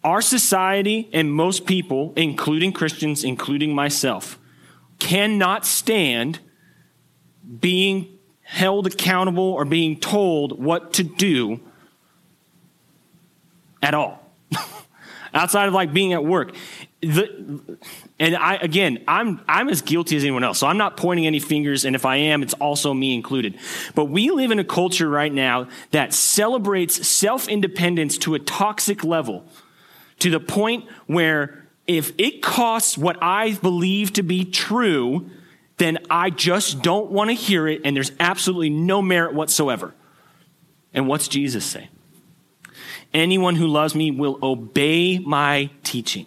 our 0.06 0.22
society 0.22 1.10
and 1.12 1.32
most 1.32 1.66
people, 1.66 2.12
including 2.14 2.72
Christians, 2.72 3.24
including 3.24 3.74
myself, 3.74 4.38
cannot 5.00 5.66
stand 5.66 6.38
being 7.58 8.16
held 8.42 8.86
accountable 8.86 9.52
or 9.52 9.64
being 9.64 9.98
told 9.98 10.62
what 10.62 10.92
to 10.92 11.02
do 11.02 11.60
at 13.82 13.94
all. 13.94 14.22
Outside 15.34 15.66
of 15.66 15.74
like 15.74 15.92
being 15.92 16.12
at 16.12 16.24
work. 16.24 16.54
The, 17.00 17.78
and 18.20 18.36
I 18.36 18.54
again, 18.54 19.02
I'm 19.08 19.40
I'm 19.48 19.68
as 19.68 19.82
guilty 19.82 20.16
as 20.16 20.22
anyone 20.22 20.44
else. 20.44 20.58
So 20.60 20.68
I'm 20.68 20.78
not 20.78 20.96
pointing 20.96 21.26
any 21.26 21.40
fingers, 21.40 21.84
and 21.84 21.96
if 21.96 22.06
I 22.06 22.16
am, 22.16 22.44
it's 22.44 22.54
also 22.54 22.94
me 22.94 23.12
included. 23.12 23.58
But 23.96 24.06
we 24.06 24.30
live 24.30 24.52
in 24.52 24.60
a 24.60 24.64
culture 24.64 25.08
right 25.08 25.32
now 25.32 25.68
that 25.90 26.14
celebrates 26.14 27.06
self-independence 27.06 28.18
to 28.18 28.36
a 28.36 28.38
toxic 28.38 29.02
level 29.02 29.44
to 30.20 30.30
the 30.30 30.40
point 30.40 30.88
where 31.06 31.66
if 31.86 32.12
it 32.18 32.42
costs 32.42 32.98
what 32.98 33.16
I 33.22 33.52
believe 33.54 34.14
to 34.14 34.22
be 34.22 34.44
true, 34.44 35.30
then 35.76 35.98
I 36.10 36.30
just 36.30 36.82
don't 36.82 37.10
want 37.10 37.30
to 37.30 37.34
hear 37.34 37.68
it, 37.68 37.82
and 37.84 37.96
there's 37.96 38.12
absolutely 38.18 38.70
no 38.70 39.02
merit 39.02 39.34
whatsoever. 39.34 39.94
And 40.94 41.06
what's 41.06 41.28
Jesus 41.28 41.64
say? 41.64 41.90
Anyone 43.12 43.56
who 43.56 43.66
loves 43.66 43.94
me 43.94 44.10
will 44.10 44.38
obey 44.42 45.18
my 45.18 45.70
teaching. 45.84 46.26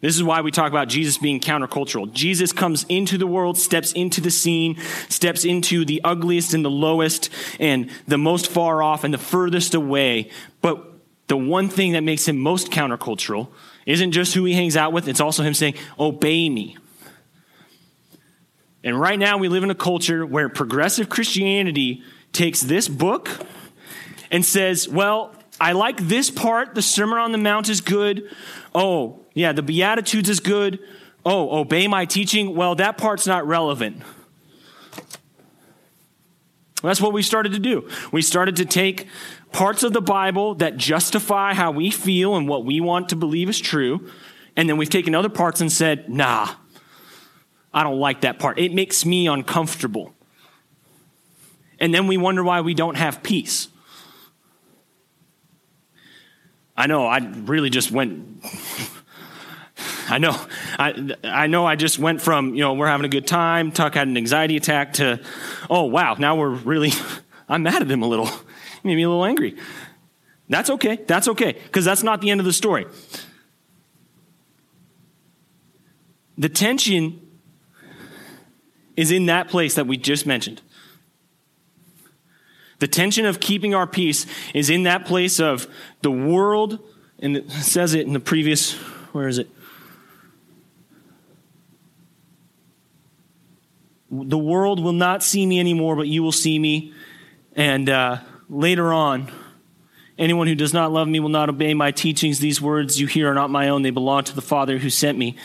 This 0.00 0.14
is 0.14 0.22
why 0.22 0.42
we 0.42 0.50
talk 0.50 0.70
about 0.70 0.88
Jesus 0.88 1.16
being 1.16 1.40
countercultural. 1.40 2.12
Jesus 2.12 2.52
comes 2.52 2.84
into 2.88 3.16
the 3.18 3.26
world, 3.26 3.56
steps 3.56 3.92
into 3.92 4.20
the 4.20 4.30
scene, 4.30 4.76
steps 5.08 5.44
into 5.44 5.84
the 5.84 6.02
ugliest 6.04 6.54
and 6.54 6.64
the 6.64 6.70
lowest 6.70 7.30
and 7.58 7.90
the 8.06 8.18
most 8.18 8.46
far 8.46 8.82
off 8.82 9.04
and 9.04 9.12
the 9.12 9.18
furthest 9.18 9.74
away. 9.74 10.30
But 10.60 10.95
the 11.28 11.36
one 11.36 11.68
thing 11.68 11.92
that 11.92 12.02
makes 12.02 12.26
him 12.26 12.38
most 12.38 12.70
countercultural 12.70 13.48
isn't 13.84 14.12
just 14.12 14.34
who 14.34 14.44
he 14.44 14.54
hangs 14.54 14.76
out 14.76 14.92
with, 14.92 15.08
it's 15.08 15.20
also 15.20 15.42
him 15.42 15.54
saying, 15.54 15.74
Obey 15.98 16.48
me. 16.48 16.76
And 18.84 19.00
right 19.00 19.18
now, 19.18 19.38
we 19.38 19.48
live 19.48 19.64
in 19.64 19.70
a 19.70 19.74
culture 19.74 20.24
where 20.24 20.48
progressive 20.48 21.08
Christianity 21.08 22.02
takes 22.32 22.60
this 22.60 22.88
book 22.88 23.28
and 24.30 24.44
says, 24.44 24.88
Well, 24.88 25.34
I 25.60 25.72
like 25.72 25.96
this 25.96 26.30
part. 26.30 26.74
The 26.74 26.82
Sermon 26.82 27.18
on 27.18 27.32
the 27.32 27.38
Mount 27.38 27.68
is 27.68 27.80
good. 27.80 28.30
Oh, 28.74 29.20
yeah, 29.34 29.52
the 29.52 29.62
Beatitudes 29.62 30.28
is 30.28 30.40
good. 30.40 30.78
Oh, 31.24 31.60
obey 31.60 31.88
my 31.88 32.04
teaching. 32.04 32.54
Well, 32.54 32.76
that 32.76 32.98
part's 32.98 33.26
not 33.26 33.46
relevant. 33.46 34.02
That's 36.82 37.00
what 37.00 37.12
we 37.12 37.22
started 37.22 37.52
to 37.52 37.58
do. 37.58 37.88
We 38.12 38.22
started 38.22 38.56
to 38.56 38.64
take 38.64 39.08
parts 39.56 39.82
of 39.82 39.94
the 39.94 40.02
Bible 40.02 40.54
that 40.56 40.76
justify 40.76 41.54
how 41.54 41.70
we 41.70 41.90
feel 41.90 42.36
and 42.36 42.46
what 42.46 42.66
we 42.66 42.78
want 42.78 43.08
to 43.08 43.16
believe 43.16 43.48
is 43.48 43.58
true. 43.58 44.06
And 44.54 44.68
then 44.68 44.76
we've 44.76 44.90
taken 44.90 45.14
other 45.14 45.30
parts 45.30 45.62
and 45.62 45.72
said, 45.72 46.10
nah, 46.10 46.50
I 47.72 47.82
don't 47.82 47.98
like 47.98 48.20
that 48.20 48.38
part. 48.38 48.58
It 48.58 48.74
makes 48.74 49.06
me 49.06 49.26
uncomfortable. 49.26 50.14
And 51.80 51.94
then 51.94 52.06
we 52.06 52.18
wonder 52.18 52.44
why 52.44 52.60
we 52.60 52.74
don't 52.74 52.96
have 52.96 53.22
peace. 53.22 53.68
I 56.76 56.86
know, 56.86 57.06
I 57.06 57.16
really 57.16 57.70
just 57.70 57.90
went. 57.90 58.44
I 60.08 60.18
know, 60.18 60.38
I, 60.78 61.14
I 61.24 61.46
know 61.46 61.64
I 61.64 61.76
just 61.76 61.98
went 61.98 62.20
from, 62.20 62.54
you 62.54 62.60
know, 62.60 62.74
we're 62.74 62.88
having 62.88 63.06
a 63.06 63.08
good 63.08 63.26
time, 63.26 63.72
Tuck 63.72 63.94
had 63.94 64.06
an 64.06 64.18
anxiety 64.18 64.58
attack 64.58 64.92
to, 64.94 65.18
oh, 65.70 65.84
wow, 65.84 66.14
now 66.18 66.36
we're 66.36 66.50
really, 66.50 66.92
I'm 67.48 67.62
mad 67.62 67.80
at 67.80 67.90
him 67.90 68.02
a 68.02 68.06
little. 68.06 68.28
Made 68.86 68.94
me 68.94 69.02
a 69.02 69.08
little 69.08 69.24
angry. 69.24 69.56
That's 70.48 70.70
okay. 70.70 71.00
That's 71.08 71.26
okay, 71.26 71.54
because 71.54 71.84
that's 71.84 72.04
not 72.04 72.20
the 72.20 72.30
end 72.30 72.38
of 72.38 72.46
the 72.46 72.52
story. 72.52 72.86
The 76.38 76.48
tension 76.48 77.20
is 78.96 79.10
in 79.10 79.26
that 79.26 79.48
place 79.48 79.74
that 79.74 79.88
we 79.88 79.96
just 79.96 80.24
mentioned. 80.24 80.62
The 82.78 82.86
tension 82.86 83.26
of 83.26 83.40
keeping 83.40 83.74
our 83.74 83.88
peace 83.88 84.24
is 84.54 84.70
in 84.70 84.84
that 84.84 85.04
place 85.04 85.40
of 85.40 85.66
the 86.02 86.12
world, 86.12 86.78
and 87.18 87.38
it 87.38 87.50
says 87.50 87.92
it 87.94 88.06
in 88.06 88.12
the 88.12 88.20
previous, 88.20 88.74
where 89.12 89.26
is 89.26 89.38
it? 89.38 89.50
The 94.12 94.38
world 94.38 94.80
will 94.80 94.92
not 94.92 95.24
see 95.24 95.44
me 95.44 95.58
anymore, 95.58 95.96
but 95.96 96.06
you 96.06 96.22
will 96.22 96.30
see 96.30 96.56
me. 96.56 96.92
And 97.56 97.88
uh, 97.88 98.18
later 98.48 98.92
on, 98.92 99.30
anyone 100.18 100.46
who 100.46 100.54
does 100.54 100.72
not 100.72 100.92
love 100.92 101.08
me 101.08 101.20
will 101.20 101.28
not 101.28 101.48
obey 101.48 101.74
my 101.74 101.90
teachings. 101.90 102.38
These 102.38 102.60
words 102.60 103.00
you 103.00 103.06
hear 103.06 103.30
are 103.30 103.34
not 103.34 103.50
my 103.50 103.68
own, 103.68 103.82
they 103.82 103.90
belong 103.90 104.24
to 104.24 104.34
the 104.34 104.42
Father 104.42 104.78
who 104.78 104.90
sent 104.90 105.18
me. 105.18 105.36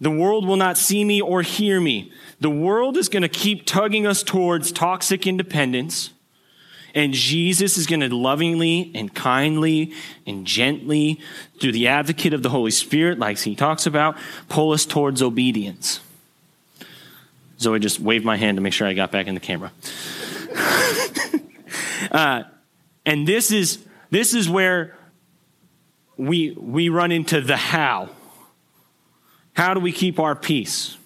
The 0.00 0.10
world 0.10 0.46
will 0.46 0.56
not 0.56 0.78
see 0.78 1.04
me 1.04 1.20
or 1.20 1.42
hear 1.42 1.80
me. 1.80 2.10
The 2.40 2.50
world 2.50 2.96
is 2.96 3.10
going 3.10 3.22
to 3.22 3.28
keep 3.28 3.66
tugging 3.66 4.06
us 4.06 4.22
towards 4.22 4.72
toxic 4.72 5.26
independence. 5.26 6.10
And 6.94 7.12
Jesus 7.12 7.76
is 7.76 7.86
going 7.86 8.00
to 8.00 8.14
lovingly 8.14 8.90
and 8.94 9.14
kindly 9.14 9.92
and 10.26 10.46
gently, 10.46 11.20
through 11.60 11.72
the 11.72 11.86
advocate 11.86 12.34
of 12.34 12.42
the 12.42 12.48
Holy 12.48 12.70
Spirit, 12.70 13.18
like 13.18 13.38
he 13.38 13.54
talks 13.54 13.86
about, 13.86 14.16
pull 14.48 14.72
us 14.72 14.84
towards 14.86 15.22
obedience. 15.22 16.00
Zoe 17.60 17.78
just 17.78 18.00
waved 18.00 18.24
my 18.24 18.36
hand 18.36 18.56
to 18.56 18.62
make 18.62 18.72
sure 18.72 18.88
I 18.88 18.94
got 18.94 19.12
back 19.12 19.26
in 19.26 19.34
the 19.34 19.40
camera. 19.40 19.70
uh, 22.10 22.44
and 23.04 23.26
this 23.26 23.50
is 23.50 23.84
this 24.10 24.34
is 24.34 24.48
where 24.48 24.96
we 26.16 26.52
we 26.52 26.88
run 26.88 27.12
into 27.12 27.40
the 27.40 27.56
how. 27.56 28.10
How 29.54 29.74
do 29.74 29.80
we 29.80 29.92
keep 29.92 30.18
our 30.18 30.34
peace? 30.34 30.96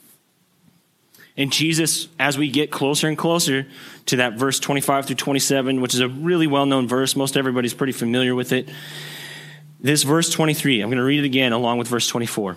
And 1.36 1.50
Jesus, 1.52 2.08
as 2.18 2.38
we 2.38 2.48
get 2.48 2.70
closer 2.70 3.08
and 3.08 3.18
closer 3.18 3.66
to 4.06 4.16
that 4.16 4.34
verse 4.34 4.60
25 4.60 5.06
through 5.06 5.16
27, 5.16 5.80
which 5.80 5.94
is 5.94 6.00
a 6.00 6.08
really 6.08 6.46
well 6.46 6.66
known 6.66 6.86
verse, 6.86 7.16
most 7.16 7.36
everybody's 7.36 7.74
pretty 7.74 7.92
familiar 7.92 8.34
with 8.34 8.52
it. 8.52 8.68
This 9.80 10.04
verse 10.04 10.30
23, 10.30 10.80
I'm 10.80 10.88
going 10.88 10.98
to 10.98 11.04
read 11.04 11.20
it 11.20 11.26
again 11.26 11.52
along 11.52 11.78
with 11.78 11.88
verse 11.88 12.06
24. 12.06 12.56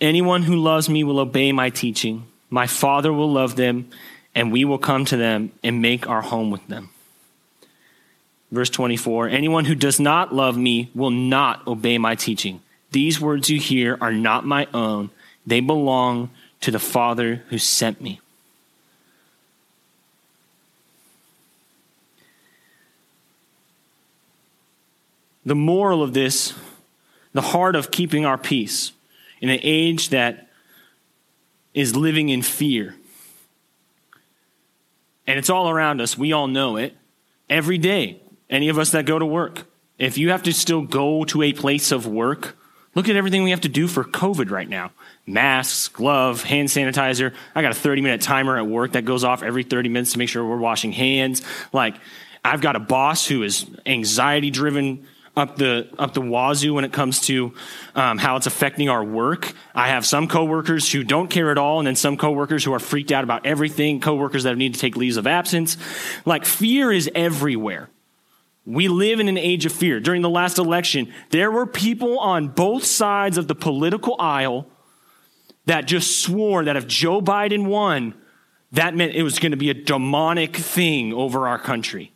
Anyone 0.00 0.42
who 0.42 0.56
loves 0.56 0.88
me 0.90 1.02
will 1.02 1.18
obey 1.18 1.52
my 1.52 1.70
teaching. 1.70 2.26
My 2.50 2.66
Father 2.66 3.12
will 3.12 3.32
love 3.32 3.56
them, 3.56 3.88
and 4.36 4.52
we 4.52 4.66
will 4.66 4.78
come 4.78 5.06
to 5.06 5.16
them 5.16 5.50
and 5.64 5.80
make 5.80 6.06
our 6.06 6.20
home 6.20 6.50
with 6.50 6.64
them. 6.68 6.90
Verse 8.52 8.70
24 8.70 9.30
Anyone 9.30 9.64
who 9.64 9.74
does 9.74 9.98
not 9.98 10.32
love 10.32 10.56
me 10.56 10.90
will 10.94 11.10
not 11.10 11.66
obey 11.66 11.98
my 11.98 12.14
teaching. 12.14 12.60
These 12.92 13.20
words 13.20 13.50
you 13.50 13.58
hear 13.58 13.98
are 14.00 14.12
not 14.12 14.46
my 14.46 14.68
own, 14.72 15.10
they 15.44 15.60
belong 15.60 16.30
to 16.60 16.70
the 16.70 16.78
Father 16.78 17.42
who 17.48 17.58
sent 17.58 18.00
me. 18.00 18.20
The 25.44 25.54
moral 25.54 26.02
of 26.02 26.12
this, 26.12 26.54
the 27.32 27.40
heart 27.40 27.76
of 27.76 27.90
keeping 27.90 28.26
our 28.26 28.36
peace 28.36 28.92
in 29.40 29.48
an 29.48 29.60
age 29.62 30.10
that 30.10 30.48
is 31.72 31.94
living 31.94 32.28
in 32.28 32.42
fear. 32.42 32.96
And 35.26 35.38
it's 35.38 35.50
all 35.50 35.68
around 35.68 36.00
us. 36.00 36.16
We 36.16 36.32
all 36.32 36.46
know 36.46 36.76
it. 36.76 36.96
Every 37.48 37.78
day, 37.78 38.20
any 38.50 38.68
of 38.68 38.78
us 38.78 38.90
that 38.90 39.06
go 39.06 39.18
to 39.18 39.26
work, 39.26 39.66
if 39.98 40.18
you 40.18 40.30
have 40.30 40.42
to 40.44 40.52
still 40.52 40.82
go 40.82 41.24
to 41.24 41.42
a 41.42 41.52
place 41.52 41.90
of 41.92 42.06
work, 42.06 42.56
look 42.94 43.08
at 43.08 43.16
everything 43.16 43.42
we 43.42 43.50
have 43.50 43.60
to 43.62 43.68
do 43.68 43.88
for 43.88 44.04
COVID 44.04 44.50
right 44.50 44.68
now 44.68 44.92
masks, 45.26 45.88
glove, 45.88 46.44
hand 46.44 46.68
sanitizer. 46.68 47.34
I 47.54 47.62
got 47.62 47.72
a 47.72 47.74
30 47.74 48.02
minute 48.02 48.20
timer 48.20 48.56
at 48.56 48.66
work 48.66 48.92
that 48.92 49.04
goes 49.04 49.24
off 49.24 49.42
every 49.42 49.64
30 49.64 49.88
minutes 49.88 50.12
to 50.12 50.18
make 50.18 50.28
sure 50.28 50.44
we're 50.44 50.56
washing 50.56 50.92
hands. 50.92 51.42
Like, 51.72 51.96
I've 52.44 52.60
got 52.60 52.76
a 52.76 52.80
boss 52.80 53.26
who 53.26 53.42
is 53.42 53.66
anxiety 53.84 54.50
driven 54.50 55.06
up 55.36 55.56
the 55.56 55.88
up 55.98 56.14
the 56.14 56.20
wazoo 56.20 56.72
when 56.72 56.84
it 56.84 56.92
comes 56.92 57.20
to 57.20 57.52
um, 57.94 58.16
how 58.16 58.36
it's 58.36 58.46
affecting 58.46 58.88
our 58.88 59.04
work. 59.04 59.52
I 59.74 59.88
have 59.88 60.06
some 60.06 60.28
coworkers 60.28 60.90
who 60.90 61.04
don't 61.04 61.28
care 61.28 61.50
at 61.50 61.58
all, 61.58 61.78
and 61.78 61.86
then 61.86 61.96
some 61.96 62.16
coworkers 62.16 62.64
who 62.64 62.72
are 62.72 62.78
freaked 62.78 63.12
out 63.12 63.22
about 63.22 63.44
everything. 63.44 64.00
Coworkers 64.00 64.44
that 64.44 64.56
need 64.56 64.74
to 64.74 64.80
take 64.80 64.96
leaves 64.96 65.18
of 65.18 65.26
absence. 65.26 65.76
Like 66.24 66.46
fear 66.46 66.90
is 66.90 67.10
everywhere. 67.14 67.90
We 68.64 68.88
live 68.88 69.20
in 69.20 69.28
an 69.28 69.38
age 69.38 69.66
of 69.66 69.72
fear. 69.72 70.00
During 70.00 70.22
the 70.22 70.30
last 70.30 70.58
election, 70.58 71.12
there 71.30 71.50
were 71.50 71.66
people 71.66 72.18
on 72.18 72.48
both 72.48 72.84
sides 72.84 73.38
of 73.38 73.46
the 73.46 73.54
political 73.54 74.16
aisle 74.18 74.66
that 75.66 75.86
just 75.86 76.20
swore 76.22 76.64
that 76.64 76.76
if 76.76 76.86
Joe 76.86 77.20
Biden 77.20 77.66
won, 77.66 78.14
that 78.72 78.94
meant 78.94 79.14
it 79.14 79.22
was 79.22 79.38
going 79.38 79.52
to 79.52 79.56
be 79.56 79.70
a 79.70 79.74
demonic 79.74 80.56
thing 80.56 81.12
over 81.12 81.46
our 81.46 81.58
country. 81.58 82.12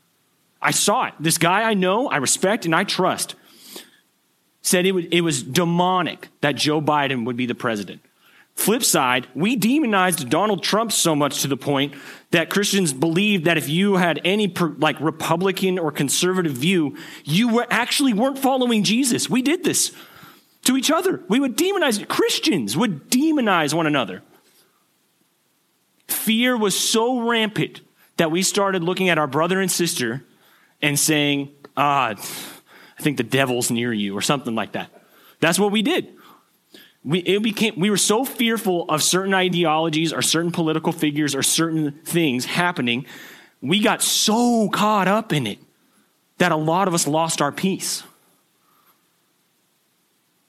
I 0.62 0.73
saw 0.73 1.07
it. 1.07 1.14
This 1.18 1.38
guy 1.38 1.62
I 1.62 1.75
know, 1.75 2.09
I 2.09 2.16
respect, 2.16 2.64
and 2.64 2.75
I 2.75 2.85
trust 2.85 3.35
said 4.62 4.87
it, 4.87 5.12
it 5.12 5.20
was 5.23 5.42
demonic 5.42 6.29
that 6.40 6.53
Joe 6.53 6.81
Biden 6.81 7.25
would 7.27 7.37
be 7.37 7.46
the 7.46 7.55
president. 7.55 8.03
Flip 8.55 8.85
side, 8.85 9.27
we 9.35 9.57
demonized 9.57 10.29
Donald 10.29 10.62
Trump 10.62 10.92
so 10.92 11.16
much 11.16 11.40
to 11.42 11.49
the 11.49 11.57
point 11.57 11.94
that 12.31 12.51
Christians 12.51 12.92
believed 12.92 13.46
that 13.46 13.57
if 13.57 13.68
you 13.68 13.96
had 13.96 14.20
any 14.25 14.49
like 14.79 15.01
Republican 15.01 15.79
or 15.79 15.90
conservative 15.90 16.53
view, 16.53 16.96
you 17.25 17.49
were 17.49 17.66
actually 17.70 18.12
weren't 18.12 18.38
following 18.38 18.85
Jesus. 18.85 19.31
We 19.31 19.40
did 19.40 19.64
this 19.64 19.92
to 20.64 20.77
each 20.77 20.90
other. 20.90 21.23
We 21.29 21.40
would 21.40 21.57
demonize, 21.57 22.07
Christians 22.07 22.77
would 22.77 23.11
demonize 23.11 23.73
one 23.73 23.87
another. 23.87 24.23
Fear 26.09 26.59
was 26.59 26.79
so 26.79 27.29
rampant 27.29 27.81
that 28.18 28.31
we 28.31 28.42
started 28.42 28.85
looking 28.85 29.09
at 29.09 29.16
our 29.16 29.29
brother 29.29 29.61
and 29.61 29.70
sister 29.70 30.23
and 30.82 30.98
saying, 30.98 31.50
ah, 31.76 32.10
I 32.10 33.02
think 33.02 33.16
the 33.16 33.22
devil's 33.22 33.70
near 33.70 33.92
you, 33.92 34.16
or 34.16 34.20
something 34.20 34.54
like 34.54 34.72
that. 34.72 34.90
That's 35.40 35.58
what 35.58 35.72
we 35.72 35.82
did. 35.82 36.08
We, 37.02 37.20
it 37.20 37.42
became, 37.42 37.78
we 37.78 37.88
were 37.88 37.96
so 37.96 38.24
fearful 38.24 38.84
of 38.88 39.02
certain 39.02 39.32
ideologies 39.32 40.12
or 40.12 40.20
certain 40.20 40.52
political 40.52 40.92
figures 40.92 41.34
or 41.34 41.42
certain 41.42 41.92
things 42.04 42.44
happening, 42.44 43.06
we 43.62 43.80
got 43.80 44.02
so 44.02 44.68
caught 44.68 45.08
up 45.08 45.32
in 45.32 45.46
it 45.46 45.58
that 46.38 46.52
a 46.52 46.56
lot 46.56 46.88
of 46.88 46.94
us 46.94 47.06
lost 47.06 47.40
our 47.40 47.52
peace. 47.52 48.02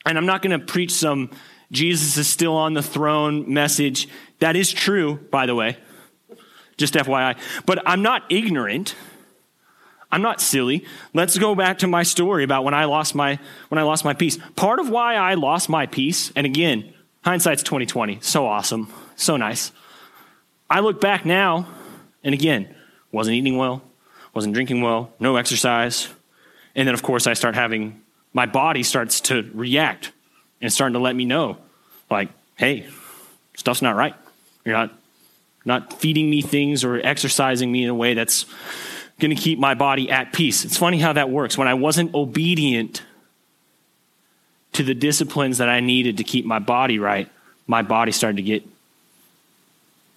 And 0.06 0.18
I'm 0.18 0.26
not 0.26 0.42
going 0.42 0.58
to 0.60 0.66
preach 0.66 0.92
some 0.92 1.30
Jesus 1.72 2.18
is 2.18 2.28
still 2.28 2.56
on 2.56 2.74
the 2.74 2.84
throne 2.84 3.52
message. 3.54 4.10
That 4.40 4.56
is 4.56 4.72
true, 4.72 5.16
by 5.32 5.46
the 5.46 5.56
way. 5.56 5.78
Just 6.76 6.96
FYI. 6.96 7.38
But 7.66 7.82
I'm 7.86 8.02
not 8.02 8.24
ignorant. 8.30 8.96
I'm 10.12 10.22
not 10.22 10.42
silly. 10.42 10.86
Let's 11.14 11.38
go 11.38 11.56
back 11.56 11.80
to 11.80 11.88
my 11.88 12.04
story 12.04 12.44
about 12.44 12.64
when 12.64 12.74
I 12.74 12.86
lost 12.86 13.16
my 13.16 13.40
when 13.70 13.80
I 13.80 13.84
lost 13.84 14.04
my 14.04 14.14
peace. 14.14 14.38
Part 14.56 14.80
of 14.80 14.90
why 14.90 15.16
I 15.16 15.36
lost 15.36 15.70
my 15.70 15.86
peace, 15.86 16.32
and 16.36 16.46
again, 16.46 16.94
hindsight's 17.24 17.64
2020. 17.64 18.20
So 18.22 18.46
awesome. 18.46 18.92
So 19.16 19.38
nice. 19.38 19.72
I 20.70 20.80
look 20.80 21.00
back 21.00 21.26
now, 21.26 21.68
and 22.24 22.34
again, 22.34 22.74
wasn't 23.12 23.36
eating 23.36 23.58
well, 23.58 23.82
wasn't 24.34 24.54
drinking 24.54 24.82
well, 24.82 25.14
no 25.20 25.36
exercise. 25.38 26.10
And 26.76 26.88
then 26.88 26.94
of 26.94 27.04
course 27.04 27.28
I 27.28 27.34
start 27.34 27.56
having 27.56 28.02
my 28.34 28.46
body 28.46 28.84
starts 28.84 29.22
to 29.22 29.50
react 29.54 30.12
and 30.62 30.72
starting 30.72 30.94
to 30.94 31.00
let 31.00 31.16
me 31.16 31.26
know, 31.26 31.58
like, 32.10 32.30
hey, 32.56 32.88
stuff's 33.56 33.82
not 33.82 33.96
right. 33.96 34.16
You're 34.66 34.76
not 34.76 34.92
not 35.64 35.94
feeding 36.00 36.30
me 36.30 36.42
things 36.42 36.84
or 36.84 36.96
exercising 36.96 37.72
me 37.72 37.84
in 37.84 37.90
a 37.90 37.96
way 37.96 38.14
that's 38.14 38.46
going 39.22 39.36
to 39.36 39.42
keep 39.42 39.58
my 39.58 39.74
body 39.74 40.12
at 40.12 40.34
peace. 40.34 40.66
It's 40.66 40.76
funny 40.76 41.00
how 41.00 41.14
that 41.14 41.30
works. 41.30 41.58
When 41.58 41.70
I 41.70 41.76
wasn't 41.76 42.14
obedient 42.14 43.04
to 44.74 44.84
the 44.84 44.94
disciplines 44.94 45.60
that 45.60 45.70
I 45.70 45.80
needed 45.80 46.18
to 46.18 46.24
keep 46.24 46.46
my 46.46 46.60
body 46.60 47.00
right, 47.00 47.30
my 47.68 47.82
body 47.82 48.12
started 48.12 48.38
to 48.38 48.44
get 48.44 48.68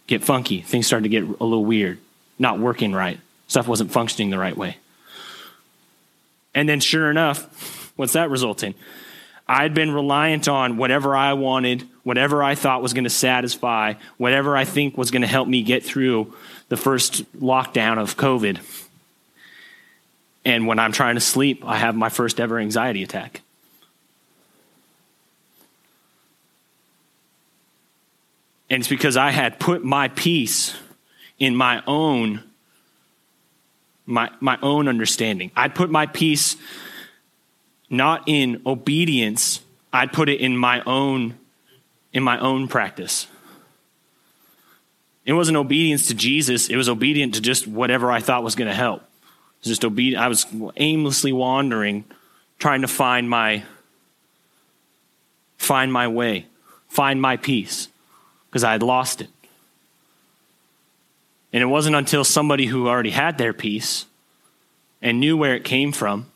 get 0.07 0.25
funky. 0.25 0.61
Things 0.61 0.87
started 0.87 1.05
to 1.05 1.09
get 1.09 1.23
a 1.23 1.45
little 1.45 1.65
weird, 1.65 1.99
not 2.39 2.59
working 2.59 2.93
right. 2.93 3.21
Stuff 3.47 3.69
wasn't 3.69 3.93
functioning 3.93 4.31
the 4.31 4.39
right 4.39 4.57
way. 4.57 4.79
And 6.55 6.69
then 6.69 6.81
sure 6.81 7.11
enough, 7.11 7.83
What's 7.97 8.15
that 8.15 8.31
result 8.31 8.63
in? 8.63 8.75
I'd 9.47 9.75
been 9.75 9.93
reliant 9.93 10.49
on 10.49 10.79
whatever 10.79 11.15
I 11.15 11.35
wanted, 11.35 11.87
whatever 12.03 12.43
I 12.43 12.55
thought 12.55 12.83
was 12.83 12.95
going 12.95 13.05
to 13.05 13.11
satisfy, 13.11 13.95
whatever 14.17 14.57
I 14.57 14.65
think 14.65 14.97
was 14.97 15.11
going 15.11 15.23
to 15.23 15.29
help 15.29 15.47
me 15.47 15.63
get 15.63 15.85
through 15.85 16.35
the 16.71 16.77
first 16.77 17.31
lockdown 17.39 17.99
of 17.99 18.17
COVID. 18.17 18.59
And 20.45 20.67
when 20.67 20.79
I'm 20.79 20.93
trying 20.93 21.15
to 21.15 21.21
sleep, 21.21 21.65
I 21.65 21.79
have 21.79 21.95
my 21.95 22.09
first 22.09 22.39
ever 22.39 22.59
anxiety 22.59 23.03
attack. 23.03 23.41
And 28.69 28.81
it's 28.81 28.89
because 28.89 29.17
I 29.17 29.31
had 29.31 29.61
put 29.61 29.85
my 29.85 30.09
peace 30.09 30.75
in 31.39 31.55
my 31.55 31.83
own 31.87 32.43
my, 34.07 34.31
my 34.41 34.59
own 34.63 34.87
understanding. 34.89 35.51
I'd 35.57 35.75
put 35.75 35.91
my 35.91 36.07
peace 36.07 36.57
not 37.89 38.25
in 38.27 38.61
obedience, 38.67 39.61
I'd 39.93 40.13
put 40.13 40.29
it 40.29 40.41
in 40.41 40.57
my 40.57 40.83
own 40.85 41.39
in 42.13 42.23
my 42.23 42.39
own 42.39 42.69
practice. 42.69 43.27
It 45.25 45.33
wasn't 45.33 45.57
obedience 45.57 46.09
to 46.09 46.15
Jesus, 46.15 46.69
it 46.69 46.77
was 46.77 46.89
obedient 46.89 47.35
to 47.35 47.41
just 47.41 47.67
whatever 47.67 48.11
I 48.11 48.21
thought 48.21 48.43
was 48.43 48.55
going 48.55 48.69
to 48.69 48.75
help. 48.75 49.03
Was 49.65 49.71
just 49.71 49.85
obedient. 49.85 50.23
I 50.23 50.29
was 50.29 50.47
aimlessly 50.77 51.33
wandering, 51.33 52.05
trying 52.59 52.83
to 52.83 52.89
find 52.89 53.31
my 53.31 53.65
find 55.57 55.91
my 55.91 56.07
way, 56.07 56.45
find 56.89 57.23
my 57.23 57.39
peace, 57.39 57.89
because 58.51 58.63
I 58.63 58.73
had 58.73 58.83
lost 58.83 59.23
it. 59.23 59.31
And 61.51 61.63
it 61.63 61.67
wasn't 61.67 61.97
until 61.97 62.25
somebody 62.25 62.67
who 62.67 62.89
already 62.89 63.11
had 63.11 63.39
their 63.39 63.55
peace 63.55 64.05
and 65.01 65.19
knew 65.19 65.35
where 65.35 65.55
it 65.55 65.65
came 65.65 65.93
from 65.93 66.27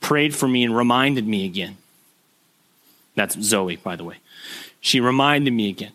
prayed 0.00 0.34
for 0.34 0.46
me 0.46 0.62
and 0.62 0.76
reminded 0.76 1.26
me 1.26 1.46
again. 1.46 1.78
That's 3.14 3.40
Zoe, 3.40 3.76
by 3.76 3.96
the 3.96 4.04
way. 4.04 4.16
She 4.80 5.00
reminded 5.00 5.52
me 5.52 5.70
again. 5.70 5.92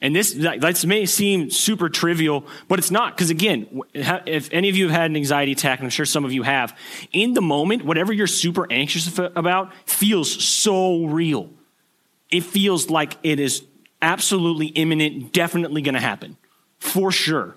And 0.00 0.14
this 0.14 0.84
may 0.84 1.06
seem 1.06 1.50
super 1.50 1.88
trivial, 1.88 2.46
but 2.68 2.78
it's 2.78 2.90
not. 2.90 3.16
Because 3.16 3.30
again, 3.30 3.80
if 3.94 4.52
any 4.52 4.68
of 4.68 4.76
you 4.76 4.88
have 4.88 4.96
had 4.96 5.10
an 5.10 5.16
anxiety 5.16 5.52
attack, 5.52 5.78
and 5.78 5.86
I'm 5.86 5.90
sure 5.90 6.04
some 6.04 6.24
of 6.24 6.32
you 6.32 6.42
have, 6.42 6.76
in 7.12 7.32
the 7.32 7.40
moment, 7.40 7.84
whatever 7.84 8.12
you're 8.12 8.26
super 8.26 8.70
anxious 8.70 9.18
about 9.18 9.72
feels 9.86 10.44
so 10.44 11.06
real. 11.06 11.48
It 12.30 12.42
feels 12.42 12.90
like 12.90 13.16
it 13.22 13.40
is 13.40 13.62
absolutely 14.02 14.66
imminent, 14.66 15.32
definitely 15.32 15.80
going 15.80 15.94
to 15.94 16.00
happen, 16.00 16.36
for 16.78 17.10
sure. 17.10 17.56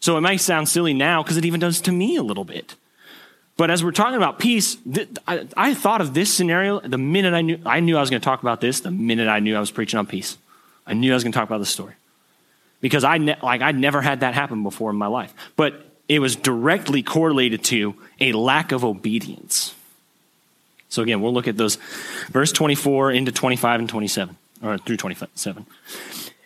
So 0.00 0.18
it 0.18 0.20
might 0.20 0.36
sound 0.36 0.68
silly 0.68 0.92
now 0.92 1.22
because 1.22 1.36
it 1.36 1.44
even 1.44 1.60
does 1.60 1.80
to 1.82 1.92
me 1.92 2.16
a 2.16 2.22
little 2.22 2.44
bit. 2.44 2.76
But 3.56 3.70
as 3.70 3.82
we're 3.82 3.92
talking 3.92 4.16
about 4.16 4.38
peace, 4.38 4.76
th- 4.76 5.08
I, 5.26 5.48
I, 5.56 5.72
thought 5.72 6.02
of 6.02 6.12
this 6.12 6.32
scenario 6.32 6.80
the 6.80 6.98
minute 6.98 7.32
I 7.32 7.40
knew 7.40 7.58
I 7.64 7.80
knew 7.80 7.96
I 7.96 8.00
was 8.00 8.10
going 8.10 8.20
to 8.20 8.24
talk 8.24 8.42
about 8.42 8.60
this. 8.60 8.80
The 8.80 8.90
minute 8.90 9.28
I 9.28 9.40
knew 9.40 9.56
I 9.56 9.60
was 9.60 9.70
preaching 9.70 9.98
on 9.98 10.06
peace, 10.06 10.36
I 10.86 10.94
knew 10.94 11.12
I 11.12 11.14
was 11.14 11.24
going 11.24 11.32
to 11.32 11.38
talk 11.38 11.48
about 11.48 11.58
this 11.58 11.70
story 11.70 11.94
because 12.80 13.04
I 13.04 13.18
ne- 13.18 13.38
like 13.42 13.62
I'd 13.62 13.76
never 13.76 14.00
had 14.00 14.20
that 14.20 14.34
happen 14.34 14.62
before 14.62 14.90
in 14.90 14.96
my 14.96 15.06
life. 15.06 15.34
But 15.56 15.84
it 16.08 16.20
was 16.20 16.36
directly 16.36 17.02
correlated 17.02 17.64
to 17.64 17.96
a 18.20 18.32
lack 18.32 18.72
of 18.72 18.84
obedience. 18.84 19.74
So 20.88 21.02
again, 21.02 21.20
we'll 21.20 21.34
look 21.34 21.48
at 21.48 21.56
those 21.56 21.76
verse 22.28 22.52
24 22.52 23.12
into 23.12 23.32
25 23.32 23.80
and 23.80 23.88
27 23.88 24.36
or 24.62 24.78
through 24.78 24.96
27. 24.96 25.66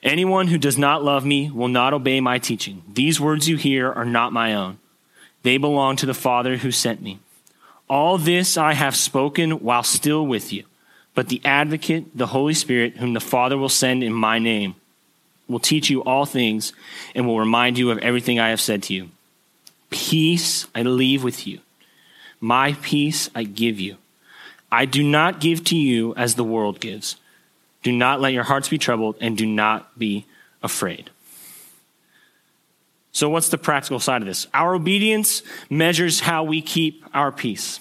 Anyone 0.03 0.48
who 0.48 0.57
does 0.57 0.79
not 0.79 1.05
love 1.05 1.26
me 1.26 1.50
will 1.50 1.68
not 1.68 1.92
obey 1.92 2.20
my 2.20 2.38
teaching. 2.38 2.83
These 2.90 3.20
words 3.20 3.48
you 3.48 3.57
hear 3.57 3.92
are 3.92 4.07
not 4.07 4.33
my 4.33 4.55
own. 4.55 4.79
They 5.42 5.59
belong 5.59 5.96
to 5.96 6.07
the 6.07 6.14
Father 6.14 6.57
who 6.57 6.72
sent 6.72 7.03
me. 7.03 7.18
All 7.88 8.16
this 8.16 8.57
I 8.57 8.72
have 8.72 8.96
spoken 8.96 9.62
while 9.62 9.83
still 9.83 10.26
with 10.26 10.53
you. 10.53 10.64
But 11.14 11.29
the 11.29 11.40
advocate, 11.44 12.16
the 12.16 12.29
Holy 12.29 12.55
Spirit, 12.55 12.96
whom 12.96 13.14
the 13.14 13.20
Father 13.20 13.59
will 13.59 13.68
send 13.68 14.03
in 14.03 14.12
my 14.12 14.38
name, 14.38 14.77
will 15.49 15.59
teach 15.59 15.90
you 15.90 16.03
all 16.05 16.25
things 16.25 16.73
and 17.14 17.27
will 17.27 17.38
remind 17.38 17.77
you 17.77 17.90
of 17.90 17.99
everything 17.99 18.38
I 18.38 18.51
have 18.51 18.61
said 18.61 18.83
to 18.85 18.94
you. 18.94 19.11
Peace 19.90 20.66
I 20.75 20.83
leave 20.83 21.25
with 21.25 21.46
you. 21.46 21.61
My 22.40 22.75
peace 22.81 23.29
I 23.35 23.42
give 23.42 23.81
you. 23.81 23.96
I 24.73 24.85
do 24.85 25.03
not 25.03 25.40
give 25.40 25.64
to 25.64 25.77
you 25.77 26.14
as 26.14 26.37
the 26.37 26.44
world 26.44 26.81
gives. 26.81 27.16
Do 27.83 27.92
not 27.92 28.20
let 28.20 28.33
your 28.33 28.44
hearts 28.44 28.68
be 28.68 28.79
troubled 28.79 29.16
and 29.20 29.37
do 29.37 29.46
not 29.46 29.99
be 29.99 30.27
afraid. 30.62 31.11
So, 33.12 33.29
what's 33.29 33.49
the 33.49 33.59
practical 33.59 33.99
side 33.99 34.23
of 34.23 34.29
this? 34.29 34.46
Our 34.55 34.75
obedience 34.75 35.42
measures 35.68 36.20
how 36.20 36.44
we 36.44 36.62
keep 36.62 37.05
our 37.12 37.33
peace. 37.33 37.81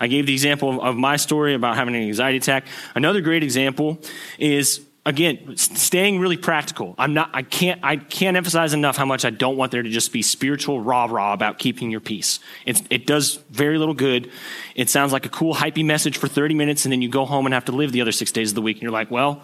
I 0.00 0.06
gave 0.06 0.26
the 0.26 0.32
example 0.32 0.80
of 0.80 0.96
my 0.96 1.16
story 1.16 1.54
about 1.54 1.76
having 1.76 1.94
an 1.94 2.02
anxiety 2.02 2.38
attack. 2.38 2.66
Another 2.94 3.20
great 3.20 3.42
example 3.42 3.98
is 4.38 4.80
again 5.04 5.56
staying 5.56 6.20
really 6.20 6.36
practical. 6.36 6.94
I'm 6.98 7.14
not 7.14 7.30
I 7.32 7.42
can't 7.42 7.80
I 7.82 7.96
can't 7.96 8.36
emphasize 8.36 8.74
enough 8.74 8.96
how 8.96 9.06
much 9.06 9.24
I 9.24 9.30
don't 9.30 9.56
want 9.56 9.72
there 9.72 9.82
to 9.82 9.90
just 9.90 10.12
be 10.12 10.22
spiritual 10.22 10.80
rah 10.80 11.06
rah 11.06 11.32
about 11.32 11.58
keeping 11.58 11.90
your 11.90 12.00
peace. 12.00 12.38
It's, 12.66 12.82
it 12.90 13.06
does 13.06 13.36
very 13.50 13.78
little 13.78 13.94
good. 13.94 14.30
It 14.74 14.88
sounds 14.90 15.12
like 15.12 15.26
a 15.26 15.30
cool 15.30 15.54
hypey 15.54 15.84
message 15.84 16.18
for 16.18 16.28
30 16.28 16.54
minutes 16.54 16.84
and 16.84 16.92
then 16.92 17.02
you 17.02 17.08
go 17.08 17.24
home 17.24 17.46
and 17.46 17.54
have 17.54 17.64
to 17.66 17.72
live 17.72 17.92
the 17.92 18.00
other 18.00 18.12
6 18.12 18.32
days 18.32 18.50
of 18.50 18.54
the 18.54 18.62
week 18.62 18.76
and 18.76 18.82
you're 18.82 18.92
like, 18.92 19.10
"Well, 19.10 19.42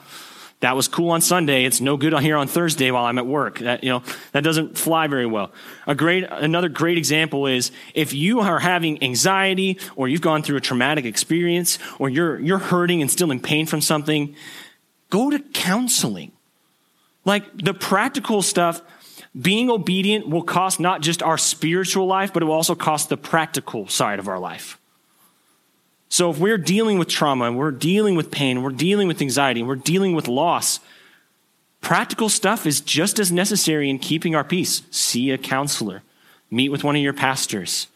that 0.61 0.77
was 0.77 0.89
cool 0.89 1.11
on 1.11 1.21
Sunday. 1.21 1.65
It's 1.65 1.81
no 1.81 1.97
good 1.97 2.19
here 2.21 2.37
on 2.37 2.49
Thursday 2.49 2.91
while 2.91 3.05
I'm 3.05 3.19
at 3.19 3.27
work. 3.27 3.59
That, 3.59 3.85
you 3.85 3.91
know, 3.91 4.03
that 4.33 4.43
doesn't 4.43 4.79
fly 4.79 5.07
very 5.09 5.27
well. 5.27 5.53
A 5.87 5.95
great, 5.95 6.25
another 6.31 6.69
great 6.69 6.97
example 6.97 7.47
is 7.47 7.71
if 7.95 8.15
you 8.15 8.41
are 8.41 8.59
having 8.59 9.03
anxiety 9.03 9.79
or 9.95 10.09
you've 10.09 10.23
gone 10.23 10.43
through 10.43 10.57
a 10.57 10.61
traumatic 10.63 11.05
experience 11.05 11.79
or 11.99 12.09
you're, 12.09 12.41
you're 12.41 12.59
hurting 12.59 13.03
and 13.03 13.11
still 13.11 13.31
in 13.31 13.41
pain 13.41 13.67
from 13.67 13.81
something, 13.81 14.35
go 15.11 15.31
to 15.31 15.39
counseling. 15.39 16.33
Like 17.25 17.45
the 17.63 17.75
practical 17.75 18.43
stuff, 18.43 18.81
being 19.39 19.69
obedient 19.69 20.29
will 20.29 20.43
cost 20.43 20.79
not 20.81 21.03
just 21.03 21.23
our 21.23 21.37
spiritual 21.37 22.07
life, 22.07 22.33
but 22.33 22.43
it 22.43 22.47
will 22.47 22.55
also 22.55 22.75
cost 22.75 23.09
the 23.09 23.17
practical 23.17 23.89
side 23.89 24.19
of 24.19 24.29
our 24.29 24.39
life. 24.39 24.79
So 26.09 26.31
if 26.31 26.39
we're 26.39 26.59
dealing 26.59 26.99
with 26.99 27.09
trauma 27.09 27.47
and 27.47 27.59
we're 27.59 27.73
dealing 27.73 28.15
with 28.15 28.31
pain, 28.31 28.57
and 28.57 28.65
we're 28.65 28.71
dealing 28.71 29.09
with 29.09 29.21
anxiety, 29.21 29.61
and 29.61 29.69
we're 29.69 29.77
dealing 29.77 30.15
with 30.15 30.29
loss, 30.29 30.81
practical 31.81 32.29
stuff 32.29 32.67
is 32.67 32.81
just 32.81 33.19
as 33.19 33.33
necessary 33.33 33.91
in 33.91 33.99
keeping 33.99 34.35
our 34.35 34.45
peace. 34.45 34.83
See 34.91 35.31
a 35.31 35.39
counselor, 35.39 36.03
meet 36.51 36.69
with 36.69 36.85
one 36.85 36.97
of 36.97 37.03
your 37.03 37.13
pastors, 37.13 37.89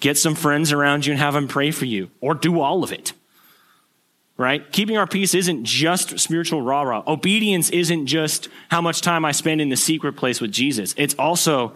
get 0.00 0.18
some 0.18 0.34
friends 0.34 0.72
around 0.72 1.06
you 1.06 1.12
and 1.12 1.20
have 1.20 1.34
them 1.34 1.48
pray 1.48 1.70
for 1.70 1.84
you, 1.84 2.10
or 2.20 2.34
do 2.34 2.60
all 2.60 2.82
of 2.82 2.92
it. 2.92 3.12
Right? 4.36 4.70
Keeping 4.72 4.96
our 4.96 5.06
peace 5.06 5.32
isn't 5.32 5.64
just 5.64 6.18
spiritual 6.18 6.60
rah 6.60 6.82
rah. 6.82 7.04
Obedience 7.06 7.70
isn't 7.70 8.06
just 8.06 8.48
how 8.68 8.80
much 8.80 9.00
time 9.00 9.24
I 9.24 9.30
spend 9.30 9.60
in 9.60 9.68
the 9.68 9.76
secret 9.76 10.14
place 10.16 10.40
with 10.40 10.50
Jesus. 10.50 10.92
It's 10.98 11.14
also 11.14 11.74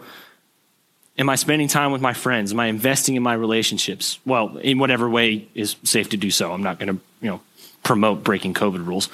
Am 1.19 1.29
I 1.29 1.35
spending 1.35 1.67
time 1.67 1.91
with 1.91 2.01
my 2.01 2.13
friends? 2.13 2.53
Am 2.53 2.59
I 2.61 2.67
investing 2.67 3.15
in 3.17 3.21
my 3.21 3.33
relationships? 3.33 4.19
Well, 4.25 4.57
in 4.57 4.79
whatever 4.79 5.09
way 5.09 5.49
is 5.53 5.75
safe 5.83 6.09
to 6.09 6.17
do 6.17 6.31
so. 6.31 6.53
I'm 6.53 6.63
not 6.63 6.79
going 6.79 6.95
to, 6.95 7.01
you 7.21 7.29
know, 7.29 7.41
promote 7.83 8.23
breaking 8.23 8.53
COVID 8.53 8.87
rules. 8.87 9.09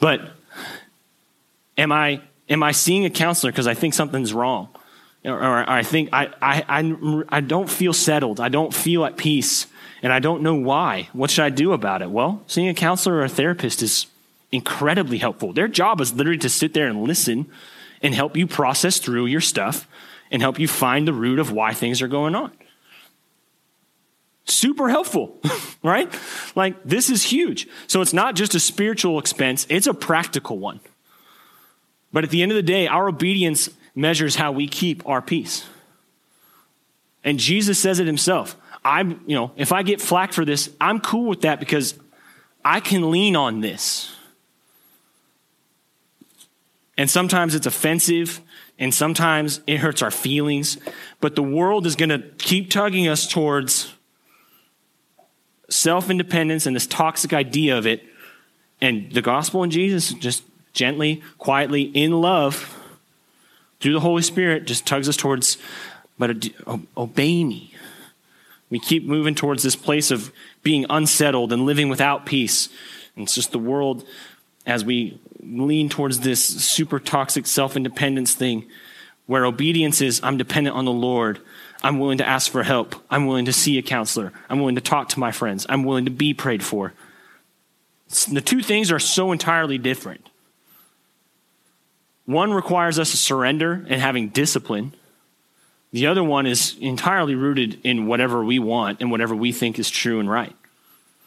But 0.00 0.20
am 1.78 1.92
I 1.92 2.20
am 2.48 2.64
I 2.64 2.72
seeing 2.72 3.04
a 3.04 3.10
counselor 3.10 3.52
because 3.52 3.68
I 3.68 3.74
think 3.74 3.94
something's 3.94 4.34
wrong? 4.34 4.70
Or, 5.24 5.34
or 5.34 5.70
I 5.70 5.84
think 5.84 6.08
I, 6.12 6.30
I, 6.42 6.64
I, 6.68 7.22
I 7.28 7.40
don't 7.40 7.70
feel 7.70 7.92
settled. 7.92 8.40
I 8.40 8.48
don't 8.48 8.74
feel 8.74 9.04
at 9.04 9.16
peace. 9.16 9.68
And 10.02 10.12
I 10.12 10.18
don't 10.18 10.42
know 10.42 10.54
why. 10.54 11.10
What 11.12 11.30
should 11.30 11.44
I 11.44 11.50
do 11.50 11.72
about 11.72 12.02
it? 12.02 12.10
Well, 12.10 12.42
seeing 12.46 12.68
a 12.68 12.74
counselor 12.74 13.16
or 13.16 13.24
a 13.24 13.28
therapist 13.28 13.82
is 13.82 14.06
incredibly 14.50 15.18
helpful. 15.18 15.52
Their 15.52 15.68
job 15.68 16.00
is 16.00 16.12
literally 16.12 16.38
to 16.38 16.48
sit 16.48 16.74
there 16.74 16.88
and 16.88 17.04
listen 17.04 17.46
and 18.02 18.14
help 18.14 18.36
you 18.36 18.46
process 18.46 18.98
through 18.98 19.26
your 19.26 19.42
stuff 19.42 19.86
and 20.30 20.42
help 20.42 20.58
you 20.58 20.68
find 20.68 21.06
the 21.06 21.12
root 21.12 21.38
of 21.38 21.52
why 21.52 21.72
things 21.72 22.00
are 22.02 22.08
going 22.08 22.34
on. 22.34 22.52
Super 24.44 24.88
helpful, 24.88 25.40
right? 25.82 26.12
Like, 26.54 26.82
this 26.84 27.10
is 27.10 27.22
huge. 27.22 27.68
So, 27.86 28.00
it's 28.00 28.12
not 28.12 28.34
just 28.34 28.54
a 28.54 28.60
spiritual 28.60 29.18
expense, 29.18 29.66
it's 29.68 29.86
a 29.86 29.94
practical 29.94 30.58
one. 30.58 30.80
But 32.12 32.24
at 32.24 32.30
the 32.30 32.42
end 32.42 32.52
of 32.52 32.56
the 32.56 32.62
day, 32.62 32.88
our 32.88 33.08
obedience 33.08 33.70
measures 33.94 34.36
how 34.36 34.52
we 34.52 34.66
keep 34.66 35.06
our 35.06 35.22
peace. 35.22 35.66
And 37.22 37.38
Jesus 37.38 37.78
says 37.78 38.00
it 38.00 38.06
himself. 38.06 38.56
I'm, 38.84 39.22
you 39.26 39.36
know, 39.36 39.52
if 39.56 39.72
I 39.72 39.82
get 39.82 40.00
flack 40.00 40.32
for 40.32 40.44
this, 40.44 40.70
I'm 40.80 41.00
cool 41.00 41.28
with 41.28 41.42
that 41.42 41.60
because 41.60 41.98
I 42.64 42.80
can 42.80 43.10
lean 43.10 43.36
on 43.36 43.60
this. 43.60 44.14
And 46.96 47.08
sometimes 47.08 47.54
it's 47.54 47.66
offensive 47.66 48.40
and 48.80 48.94
sometimes 48.94 49.60
it 49.66 49.76
hurts 49.76 50.00
our 50.00 50.10
feelings, 50.10 50.78
but 51.20 51.36
the 51.36 51.42
world 51.42 51.86
is 51.86 51.94
going 51.94 52.08
to 52.08 52.22
keep 52.38 52.70
tugging 52.70 53.06
us 53.06 53.28
towards 53.28 53.92
self 55.68 56.08
independence 56.08 56.64
and 56.64 56.74
this 56.74 56.86
toxic 56.86 57.34
idea 57.34 57.76
of 57.76 57.86
it. 57.86 58.02
And 58.80 59.12
the 59.12 59.20
gospel 59.20 59.62
and 59.62 59.70
Jesus 59.70 60.14
just 60.14 60.42
gently, 60.72 61.22
quietly, 61.36 61.82
in 61.82 62.22
love, 62.22 62.78
through 63.80 63.92
the 63.92 64.00
Holy 64.00 64.22
Spirit, 64.22 64.66
just 64.66 64.86
tugs 64.86 65.10
us 65.10 65.16
towards, 65.16 65.58
but 66.18 66.48
obey 66.96 67.44
me. 67.44 67.74
We 68.70 68.78
keep 68.78 69.04
moving 69.04 69.34
towards 69.34 69.62
this 69.62 69.76
place 69.76 70.10
of 70.10 70.32
being 70.62 70.86
unsettled 70.88 71.52
and 71.52 71.66
living 71.66 71.90
without 71.90 72.24
peace. 72.24 72.70
And 73.14 73.24
it's 73.24 73.34
just 73.34 73.52
the 73.52 73.58
world 73.58 74.06
as 74.64 74.84
we 74.84 75.18
lean 75.42 75.88
towards 75.88 76.20
this 76.20 76.42
super 76.42 76.98
toxic 76.98 77.46
self 77.46 77.76
independence 77.76 78.34
thing 78.34 78.66
where 79.26 79.44
obedience 79.44 80.00
is 80.00 80.20
I'm 80.22 80.36
dependent 80.36 80.76
on 80.76 80.84
the 80.84 80.92
Lord. 80.92 81.40
I'm 81.82 81.98
willing 81.98 82.18
to 82.18 82.26
ask 82.26 82.50
for 82.50 82.62
help. 82.62 82.94
I'm 83.08 83.26
willing 83.26 83.46
to 83.46 83.52
see 83.52 83.78
a 83.78 83.82
counselor. 83.82 84.32
I'm 84.48 84.58
willing 84.58 84.74
to 84.74 84.80
talk 84.80 85.10
to 85.10 85.20
my 85.20 85.32
friends. 85.32 85.66
I'm 85.68 85.84
willing 85.84 86.04
to 86.06 86.10
be 86.10 86.34
prayed 86.34 86.62
for. 86.62 86.92
The 88.30 88.40
two 88.40 88.60
things 88.60 88.90
are 88.90 88.98
so 88.98 89.32
entirely 89.32 89.78
different. 89.78 90.28
One 92.26 92.52
requires 92.52 92.98
us 92.98 93.12
to 93.12 93.16
surrender 93.16 93.72
and 93.72 94.00
having 94.00 94.28
discipline. 94.28 94.94
The 95.92 96.06
other 96.08 96.22
one 96.22 96.46
is 96.46 96.76
entirely 96.80 97.34
rooted 97.34 97.80
in 97.82 98.06
whatever 98.06 98.44
we 98.44 98.58
want 98.58 99.00
and 99.00 99.10
whatever 99.10 99.34
we 99.34 99.52
think 99.52 99.78
is 99.78 99.90
true 99.90 100.20
and 100.20 100.30
right. 100.30 100.54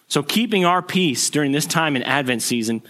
So, 0.08 0.22
keeping 0.22 0.66
our 0.66 0.82
peace 0.82 1.30
during 1.30 1.54
this 1.54 1.66
time 1.66 1.96
in 1.96 2.04
Advent 2.04 2.42
season 2.42 2.84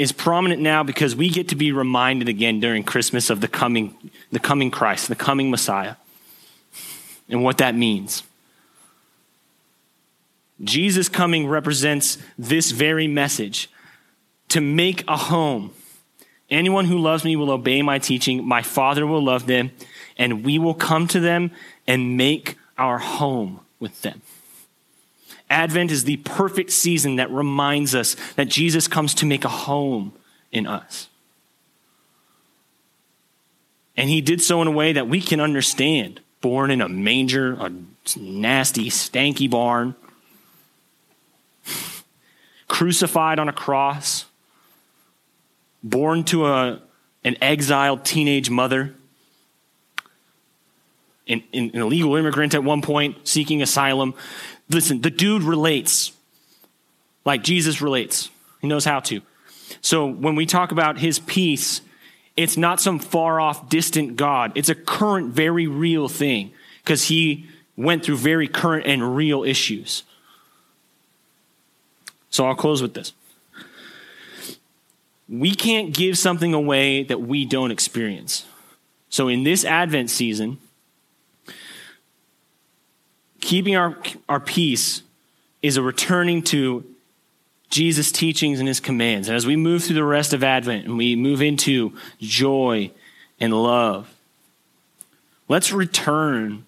is 0.00 0.12
prominent 0.12 0.62
now 0.62 0.82
because 0.82 1.14
we 1.14 1.28
get 1.28 1.48
to 1.48 1.54
be 1.54 1.72
reminded 1.72 2.26
again 2.26 2.58
during 2.58 2.82
Christmas 2.82 3.28
of 3.28 3.42
the 3.42 3.46
coming, 3.46 3.94
the 4.32 4.38
coming 4.38 4.70
Christ, 4.70 5.08
the 5.08 5.14
coming 5.14 5.50
Messiah, 5.50 5.96
and 7.28 7.44
what 7.44 7.58
that 7.58 7.74
means. 7.74 8.22
Jesus 10.64 11.10
coming 11.10 11.46
represents 11.46 12.16
this 12.38 12.70
very 12.70 13.06
message 13.08 13.68
to 14.48 14.62
make 14.62 15.04
a 15.06 15.18
home. 15.18 15.70
Anyone 16.48 16.86
who 16.86 16.96
loves 16.96 17.22
me 17.22 17.36
will 17.36 17.50
obey 17.50 17.82
my 17.82 17.98
teaching. 17.98 18.48
My 18.48 18.62
Father 18.62 19.06
will 19.06 19.22
love 19.22 19.46
them, 19.46 19.70
and 20.16 20.46
we 20.46 20.58
will 20.58 20.72
come 20.72 21.08
to 21.08 21.20
them 21.20 21.50
and 21.86 22.16
make 22.16 22.56
our 22.78 22.96
home 22.96 23.60
with 23.78 24.00
them. 24.00 24.22
Advent 25.50 25.90
is 25.90 26.04
the 26.04 26.16
perfect 26.18 26.70
season 26.70 27.16
that 27.16 27.30
reminds 27.30 27.94
us 27.94 28.16
that 28.36 28.48
Jesus 28.48 28.86
comes 28.86 29.14
to 29.14 29.26
make 29.26 29.44
a 29.44 29.48
home 29.48 30.12
in 30.52 30.66
us. 30.66 31.08
And 33.96 34.08
he 34.08 34.20
did 34.20 34.40
so 34.40 34.62
in 34.62 34.68
a 34.68 34.70
way 34.70 34.92
that 34.92 35.08
we 35.08 35.20
can 35.20 35.40
understand. 35.40 36.20
Born 36.40 36.70
in 36.70 36.80
a 36.80 36.88
manger, 36.88 37.52
a 37.52 37.70
nasty, 38.16 38.88
stanky 38.88 39.50
barn, 39.50 39.94
crucified 42.68 43.38
on 43.38 43.48
a 43.48 43.52
cross, 43.52 44.24
born 45.82 46.24
to 46.24 46.46
a, 46.46 46.80
an 47.24 47.36
exiled 47.42 48.06
teenage 48.06 48.48
mother, 48.48 48.94
an, 51.28 51.42
an 51.52 51.70
illegal 51.74 52.16
immigrant 52.16 52.54
at 52.54 52.64
one 52.64 52.80
point 52.80 53.28
seeking 53.28 53.60
asylum. 53.60 54.14
Listen, 54.70 55.00
the 55.00 55.10
dude 55.10 55.42
relates 55.42 56.12
like 57.24 57.42
Jesus 57.42 57.82
relates. 57.82 58.30
He 58.60 58.68
knows 58.68 58.84
how 58.84 59.00
to. 59.00 59.20
So 59.80 60.06
when 60.06 60.34
we 60.34 60.46
talk 60.46 60.72
about 60.72 60.98
his 60.98 61.18
peace, 61.18 61.80
it's 62.36 62.56
not 62.56 62.80
some 62.80 62.98
far 62.98 63.40
off, 63.40 63.68
distant 63.68 64.16
God. 64.16 64.52
It's 64.54 64.68
a 64.68 64.74
current, 64.74 65.32
very 65.32 65.66
real 65.66 66.08
thing 66.08 66.52
because 66.82 67.04
he 67.08 67.46
went 67.76 68.04
through 68.04 68.16
very 68.16 68.48
current 68.48 68.86
and 68.86 69.14
real 69.14 69.44
issues. 69.44 70.02
So 72.30 72.46
I'll 72.46 72.54
close 72.54 72.80
with 72.80 72.94
this. 72.94 73.12
We 75.28 75.54
can't 75.54 75.94
give 75.94 76.18
something 76.18 76.54
away 76.54 77.04
that 77.04 77.20
we 77.20 77.44
don't 77.44 77.70
experience. 77.70 78.46
So 79.08 79.28
in 79.28 79.44
this 79.44 79.64
Advent 79.64 80.10
season, 80.10 80.58
keeping 83.40 83.76
our, 83.76 83.96
our 84.28 84.40
peace 84.40 85.02
is 85.62 85.76
a 85.76 85.82
returning 85.82 86.42
to 86.42 86.84
Jesus' 87.68 88.10
teachings 88.10 88.58
and 88.58 88.68
his 88.68 88.80
commands. 88.80 89.28
And 89.28 89.36
as 89.36 89.46
we 89.46 89.56
move 89.56 89.84
through 89.84 89.94
the 89.94 90.04
rest 90.04 90.32
of 90.32 90.42
Advent 90.42 90.86
and 90.86 90.96
we 90.96 91.16
move 91.16 91.40
into 91.40 91.96
joy 92.20 92.90
and 93.38 93.52
love, 93.52 94.12
let's 95.48 95.72
return 95.72 96.66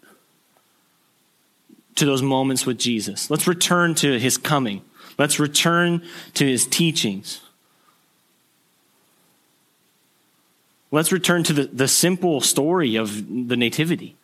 to 1.96 2.06
those 2.06 2.22
moments 2.22 2.64
with 2.64 2.78
Jesus. 2.78 3.30
Let's 3.30 3.46
return 3.46 3.94
to 3.96 4.18
his 4.18 4.38
coming. 4.38 4.82
Let's 5.18 5.38
return 5.38 6.02
to 6.34 6.46
his 6.46 6.66
teachings. 6.66 7.40
Let's 10.90 11.10
return 11.10 11.42
to 11.44 11.52
the, 11.52 11.64
the 11.64 11.88
simple 11.88 12.40
story 12.40 12.96
of 12.96 13.48
the 13.48 13.56
Nativity. 13.56 14.16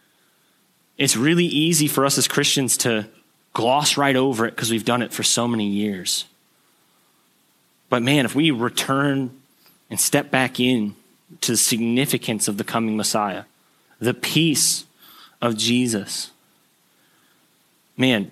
It's 0.99 1.17
really 1.17 1.47
easy 1.47 1.87
for 1.87 2.05
us 2.05 2.19
as 2.19 2.27
Christians 2.27 2.77
to 2.79 3.07
gloss 3.55 3.97
right 3.97 4.17
over 4.17 4.47
it 4.47 4.51
because 4.51 4.71
we've 4.71 4.85
done 4.85 5.01
it 5.01 5.13
for 5.13 5.23
so 5.23 5.49
many 5.49 5.67
years. 5.67 6.27
But 7.89 8.03
man, 8.03 8.25
if 8.25 8.35
we 8.35 8.51
return 8.51 9.31
and 9.89 9.99
step 9.99 10.31
back 10.31 10.61
in 10.61 10.95
to 11.41 11.53
the 11.53 11.57
significance 11.57 12.49
of 12.49 12.59
the 12.59 12.65
coming 12.65 12.97
Messiah, 12.97 13.45
the 14.01 14.13
peace 14.13 14.85
of 15.41 15.57
Jesus, 15.57 16.31
man, 17.97 18.31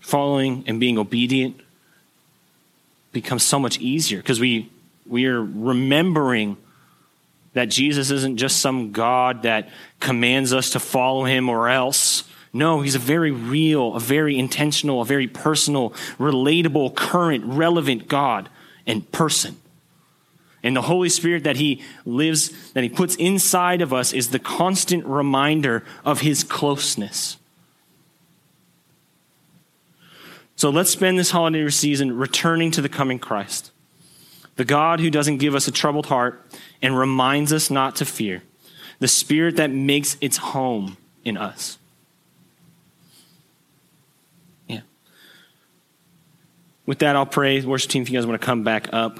following 0.00 0.64
and 0.66 0.78
being 0.78 0.98
obedient 0.98 1.60
becomes 3.12 3.42
so 3.42 3.58
much 3.58 3.78
easier 3.78 4.18
because 4.18 4.38
we 4.38 4.70
we 5.06 5.26
are 5.26 5.42
remembering 5.42 6.56
that 7.52 7.66
Jesus 7.66 8.10
isn't 8.10 8.36
just 8.36 8.58
some 8.58 8.92
God 8.92 9.42
that 9.42 9.68
commands 9.98 10.52
us 10.52 10.70
to 10.70 10.80
follow 10.80 11.24
him 11.24 11.48
or 11.48 11.68
else. 11.68 12.24
No, 12.52 12.80
he's 12.80 12.94
a 12.94 13.00
very 13.00 13.30
real, 13.30 13.94
a 13.94 14.00
very 14.00 14.38
intentional, 14.38 15.02
a 15.02 15.04
very 15.04 15.26
personal, 15.26 15.90
relatable, 16.18 16.94
current, 16.94 17.44
relevant 17.44 18.08
God 18.08 18.48
and 18.86 19.10
person. 19.12 19.56
And 20.62 20.76
the 20.76 20.82
Holy 20.82 21.08
Spirit 21.08 21.44
that 21.44 21.56
he 21.56 21.82
lives, 22.04 22.72
that 22.72 22.82
he 22.82 22.90
puts 22.90 23.14
inside 23.16 23.80
of 23.80 23.92
us 23.94 24.12
is 24.12 24.28
the 24.28 24.38
constant 24.38 25.06
reminder 25.06 25.84
of 26.04 26.20
his 26.20 26.44
closeness. 26.44 27.38
So 30.56 30.68
let's 30.68 30.90
spend 30.90 31.18
this 31.18 31.30
holiday 31.30 31.66
season 31.70 32.14
returning 32.14 32.70
to 32.72 32.82
the 32.82 32.90
coming 32.90 33.18
Christ, 33.18 33.70
the 34.60 34.64
God 34.66 35.00
who 35.00 35.08
doesn't 35.08 35.38
give 35.38 35.54
us 35.54 35.68
a 35.68 35.72
troubled 35.72 36.04
heart 36.04 36.46
and 36.82 36.94
reminds 36.94 37.50
us 37.50 37.70
not 37.70 37.96
to 37.96 38.04
fear, 38.04 38.42
the 38.98 39.08
Spirit 39.08 39.56
that 39.56 39.70
makes 39.70 40.18
its 40.20 40.36
home 40.36 40.98
in 41.24 41.38
us. 41.38 41.78
Yeah. 44.68 44.82
With 46.84 46.98
that, 46.98 47.16
I'll 47.16 47.24
pray. 47.24 47.62
Worship 47.62 47.90
team, 47.90 48.02
if 48.02 48.10
you 48.10 48.18
guys 48.18 48.26
want 48.26 48.38
to 48.38 48.44
come 48.44 48.62
back 48.62 48.90
up. 48.92 49.18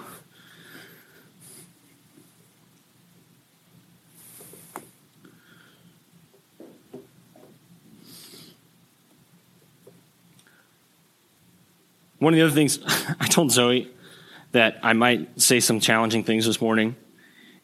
One 12.18 12.34
of 12.34 12.36
the 12.36 12.44
other 12.44 12.54
things 12.54 12.78
I 13.18 13.26
told 13.26 13.50
Zoe 13.52 13.90
that 14.52 14.78
I 14.82 14.92
might 14.92 15.40
say 15.40 15.60
some 15.60 15.80
challenging 15.80 16.24
things 16.24 16.46
this 16.46 16.60
morning. 16.60 16.96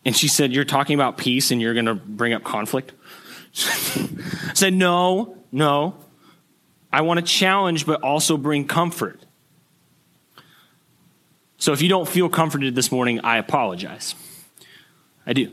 And 0.05 0.16
she 0.16 0.29
said, 0.29 0.53
You're 0.53 0.64
talking 0.64 0.94
about 0.94 1.18
peace 1.18 1.51
and 1.51 1.61
you're 1.61 1.75
going 1.75 1.87
to 1.87 1.94
bring 1.94 2.33
up 2.33 2.44
conflict? 2.44 2.92
I 3.57 4.53
said, 4.55 4.72
No, 4.72 5.37
no. 5.51 5.96
I 6.92 7.03
want 7.03 7.18
to 7.18 7.27
challenge, 7.27 7.85
but 7.85 8.03
also 8.03 8.37
bring 8.37 8.66
comfort. 8.66 9.20
So 11.59 11.72
if 11.72 11.83
you 11.83 11.88
don't 11.88 12.09
feel 12.09 12.29
comforted 12.29 12.75
this 12.75 12.92
morning, 12.92 13.20
I 13.20 13.38
apologize. 13.38 14.14
I 15.27 15.33
do. 15.33 15.53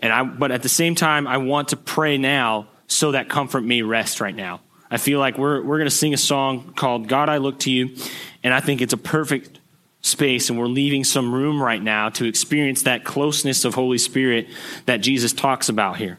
And 0.00 0.12
I, 0.12 0.22
but 0.22 0.52
at 0.52 0.62
the 0.62 0.68
same 0.68 0.94
time, 0.94 1.26
I 1.26 1.38
want 1.38 1.68
to 1.68 1.76
pray 1.76 2.18
now 2.18 2.68
so 2.86 3.12
that 3.12 3.28
comfort 3.28 3.62
may 3.62 3.82
rest 3.82 4.20
right 4.20 4.34
now. 4.34 4.60
I 4.90 4.96
feel 4.96 5.18
like 5.18 5.36
we're, 5.36 5.62
we're 5.62 5.78
going 5.78 5.90
to 5.90 5.94
sing 5.94 6.14
a 6.14 6.18
song 6.18 6.72
called 6.74 7.08
God, 7.08 7.28
I 7.28 7.38
Look 7.38 7.58
to 7.60 7.70
You. 7.70 7.96
And 8.42 8.54
I 8.54 8.60
think 8.60 8.80
it's 8.80 8.92
a 8.92 8.98
perfect 8.98 9.58
space 10.00 10.48
and 10.48 10.58
we're 10.58 10.66
leaving 10.66 11.04
some 11.04 11.34
room 11.34 11.62
right 11.62 11.82
now 11.82 12.08
to 12.10 12.24
experience 12.24 12.82
that 12.82 13.04
closeness 13.04 13.64
of 13.64 13.74
Holy 13.74 13.98
Spirit 13.98 14.46
that 14.86 14.98
Jesus 14.98 15.32
talks 15.32 15.68
about 15.68 15.96
here. 15.96 16.18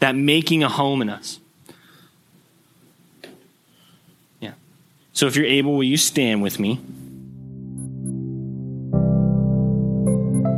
That 0.00 0.14
making 0.16 0.62
a 0.62 0.68
home 0.68 1.02
in 1.02 1.08
us. 1.08 1.38
Yeah. 4.40 4.52
So 5.12 5.26
if 5.26 5.36
you're 5.36 5.46
able, 5.46 5.74
will 5.74 5.84
you 5.84 5.96
stand 5.96 6.42
with 6.42 6.58
me? 6.58 6.80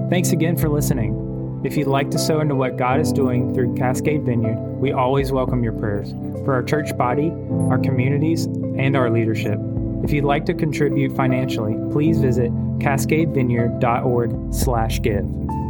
Thanks 0.09 0.31
again 0.31 0.57
for 0.57 0.69
listening. 0.69 1.25
If 1.65 1.77
you'd 1.77 1.89
like 1.89 2.11
to 2.13 2.19
sow 2.19 2.41
into 2.41 2.55
what 2.55 2.77
God 2.77 3.01
is 3.01 3.13
doing 3.13 3.53
through 3.53 3.75
Cascade 3.75 4.23
Vineyard, 4.23 4.57
we 4.79 4.93
always 4.93 5.33
welcome 5.33 5.65
your 5.65 5.73
prayers 5.73 6.13
for 6.45 6.55
our 6.55 6.63
church 6.63 6.97
body, 6.97 7.33
our 7.71 7.79
communities, 7.79 8.45
and 8.45 8.97
our 8.97 9.11
leadership. 9.11 9.59
If 10.07 10.13
you'd 10.13 10.25
like 10.25 10.47
to 10.47 10.55
contribute 10.55 11.17
financially, 11.17 11.75
please 11.91 12.21
visit 12.21 12.53
cascadevineyard.org/give. 12.79 15.66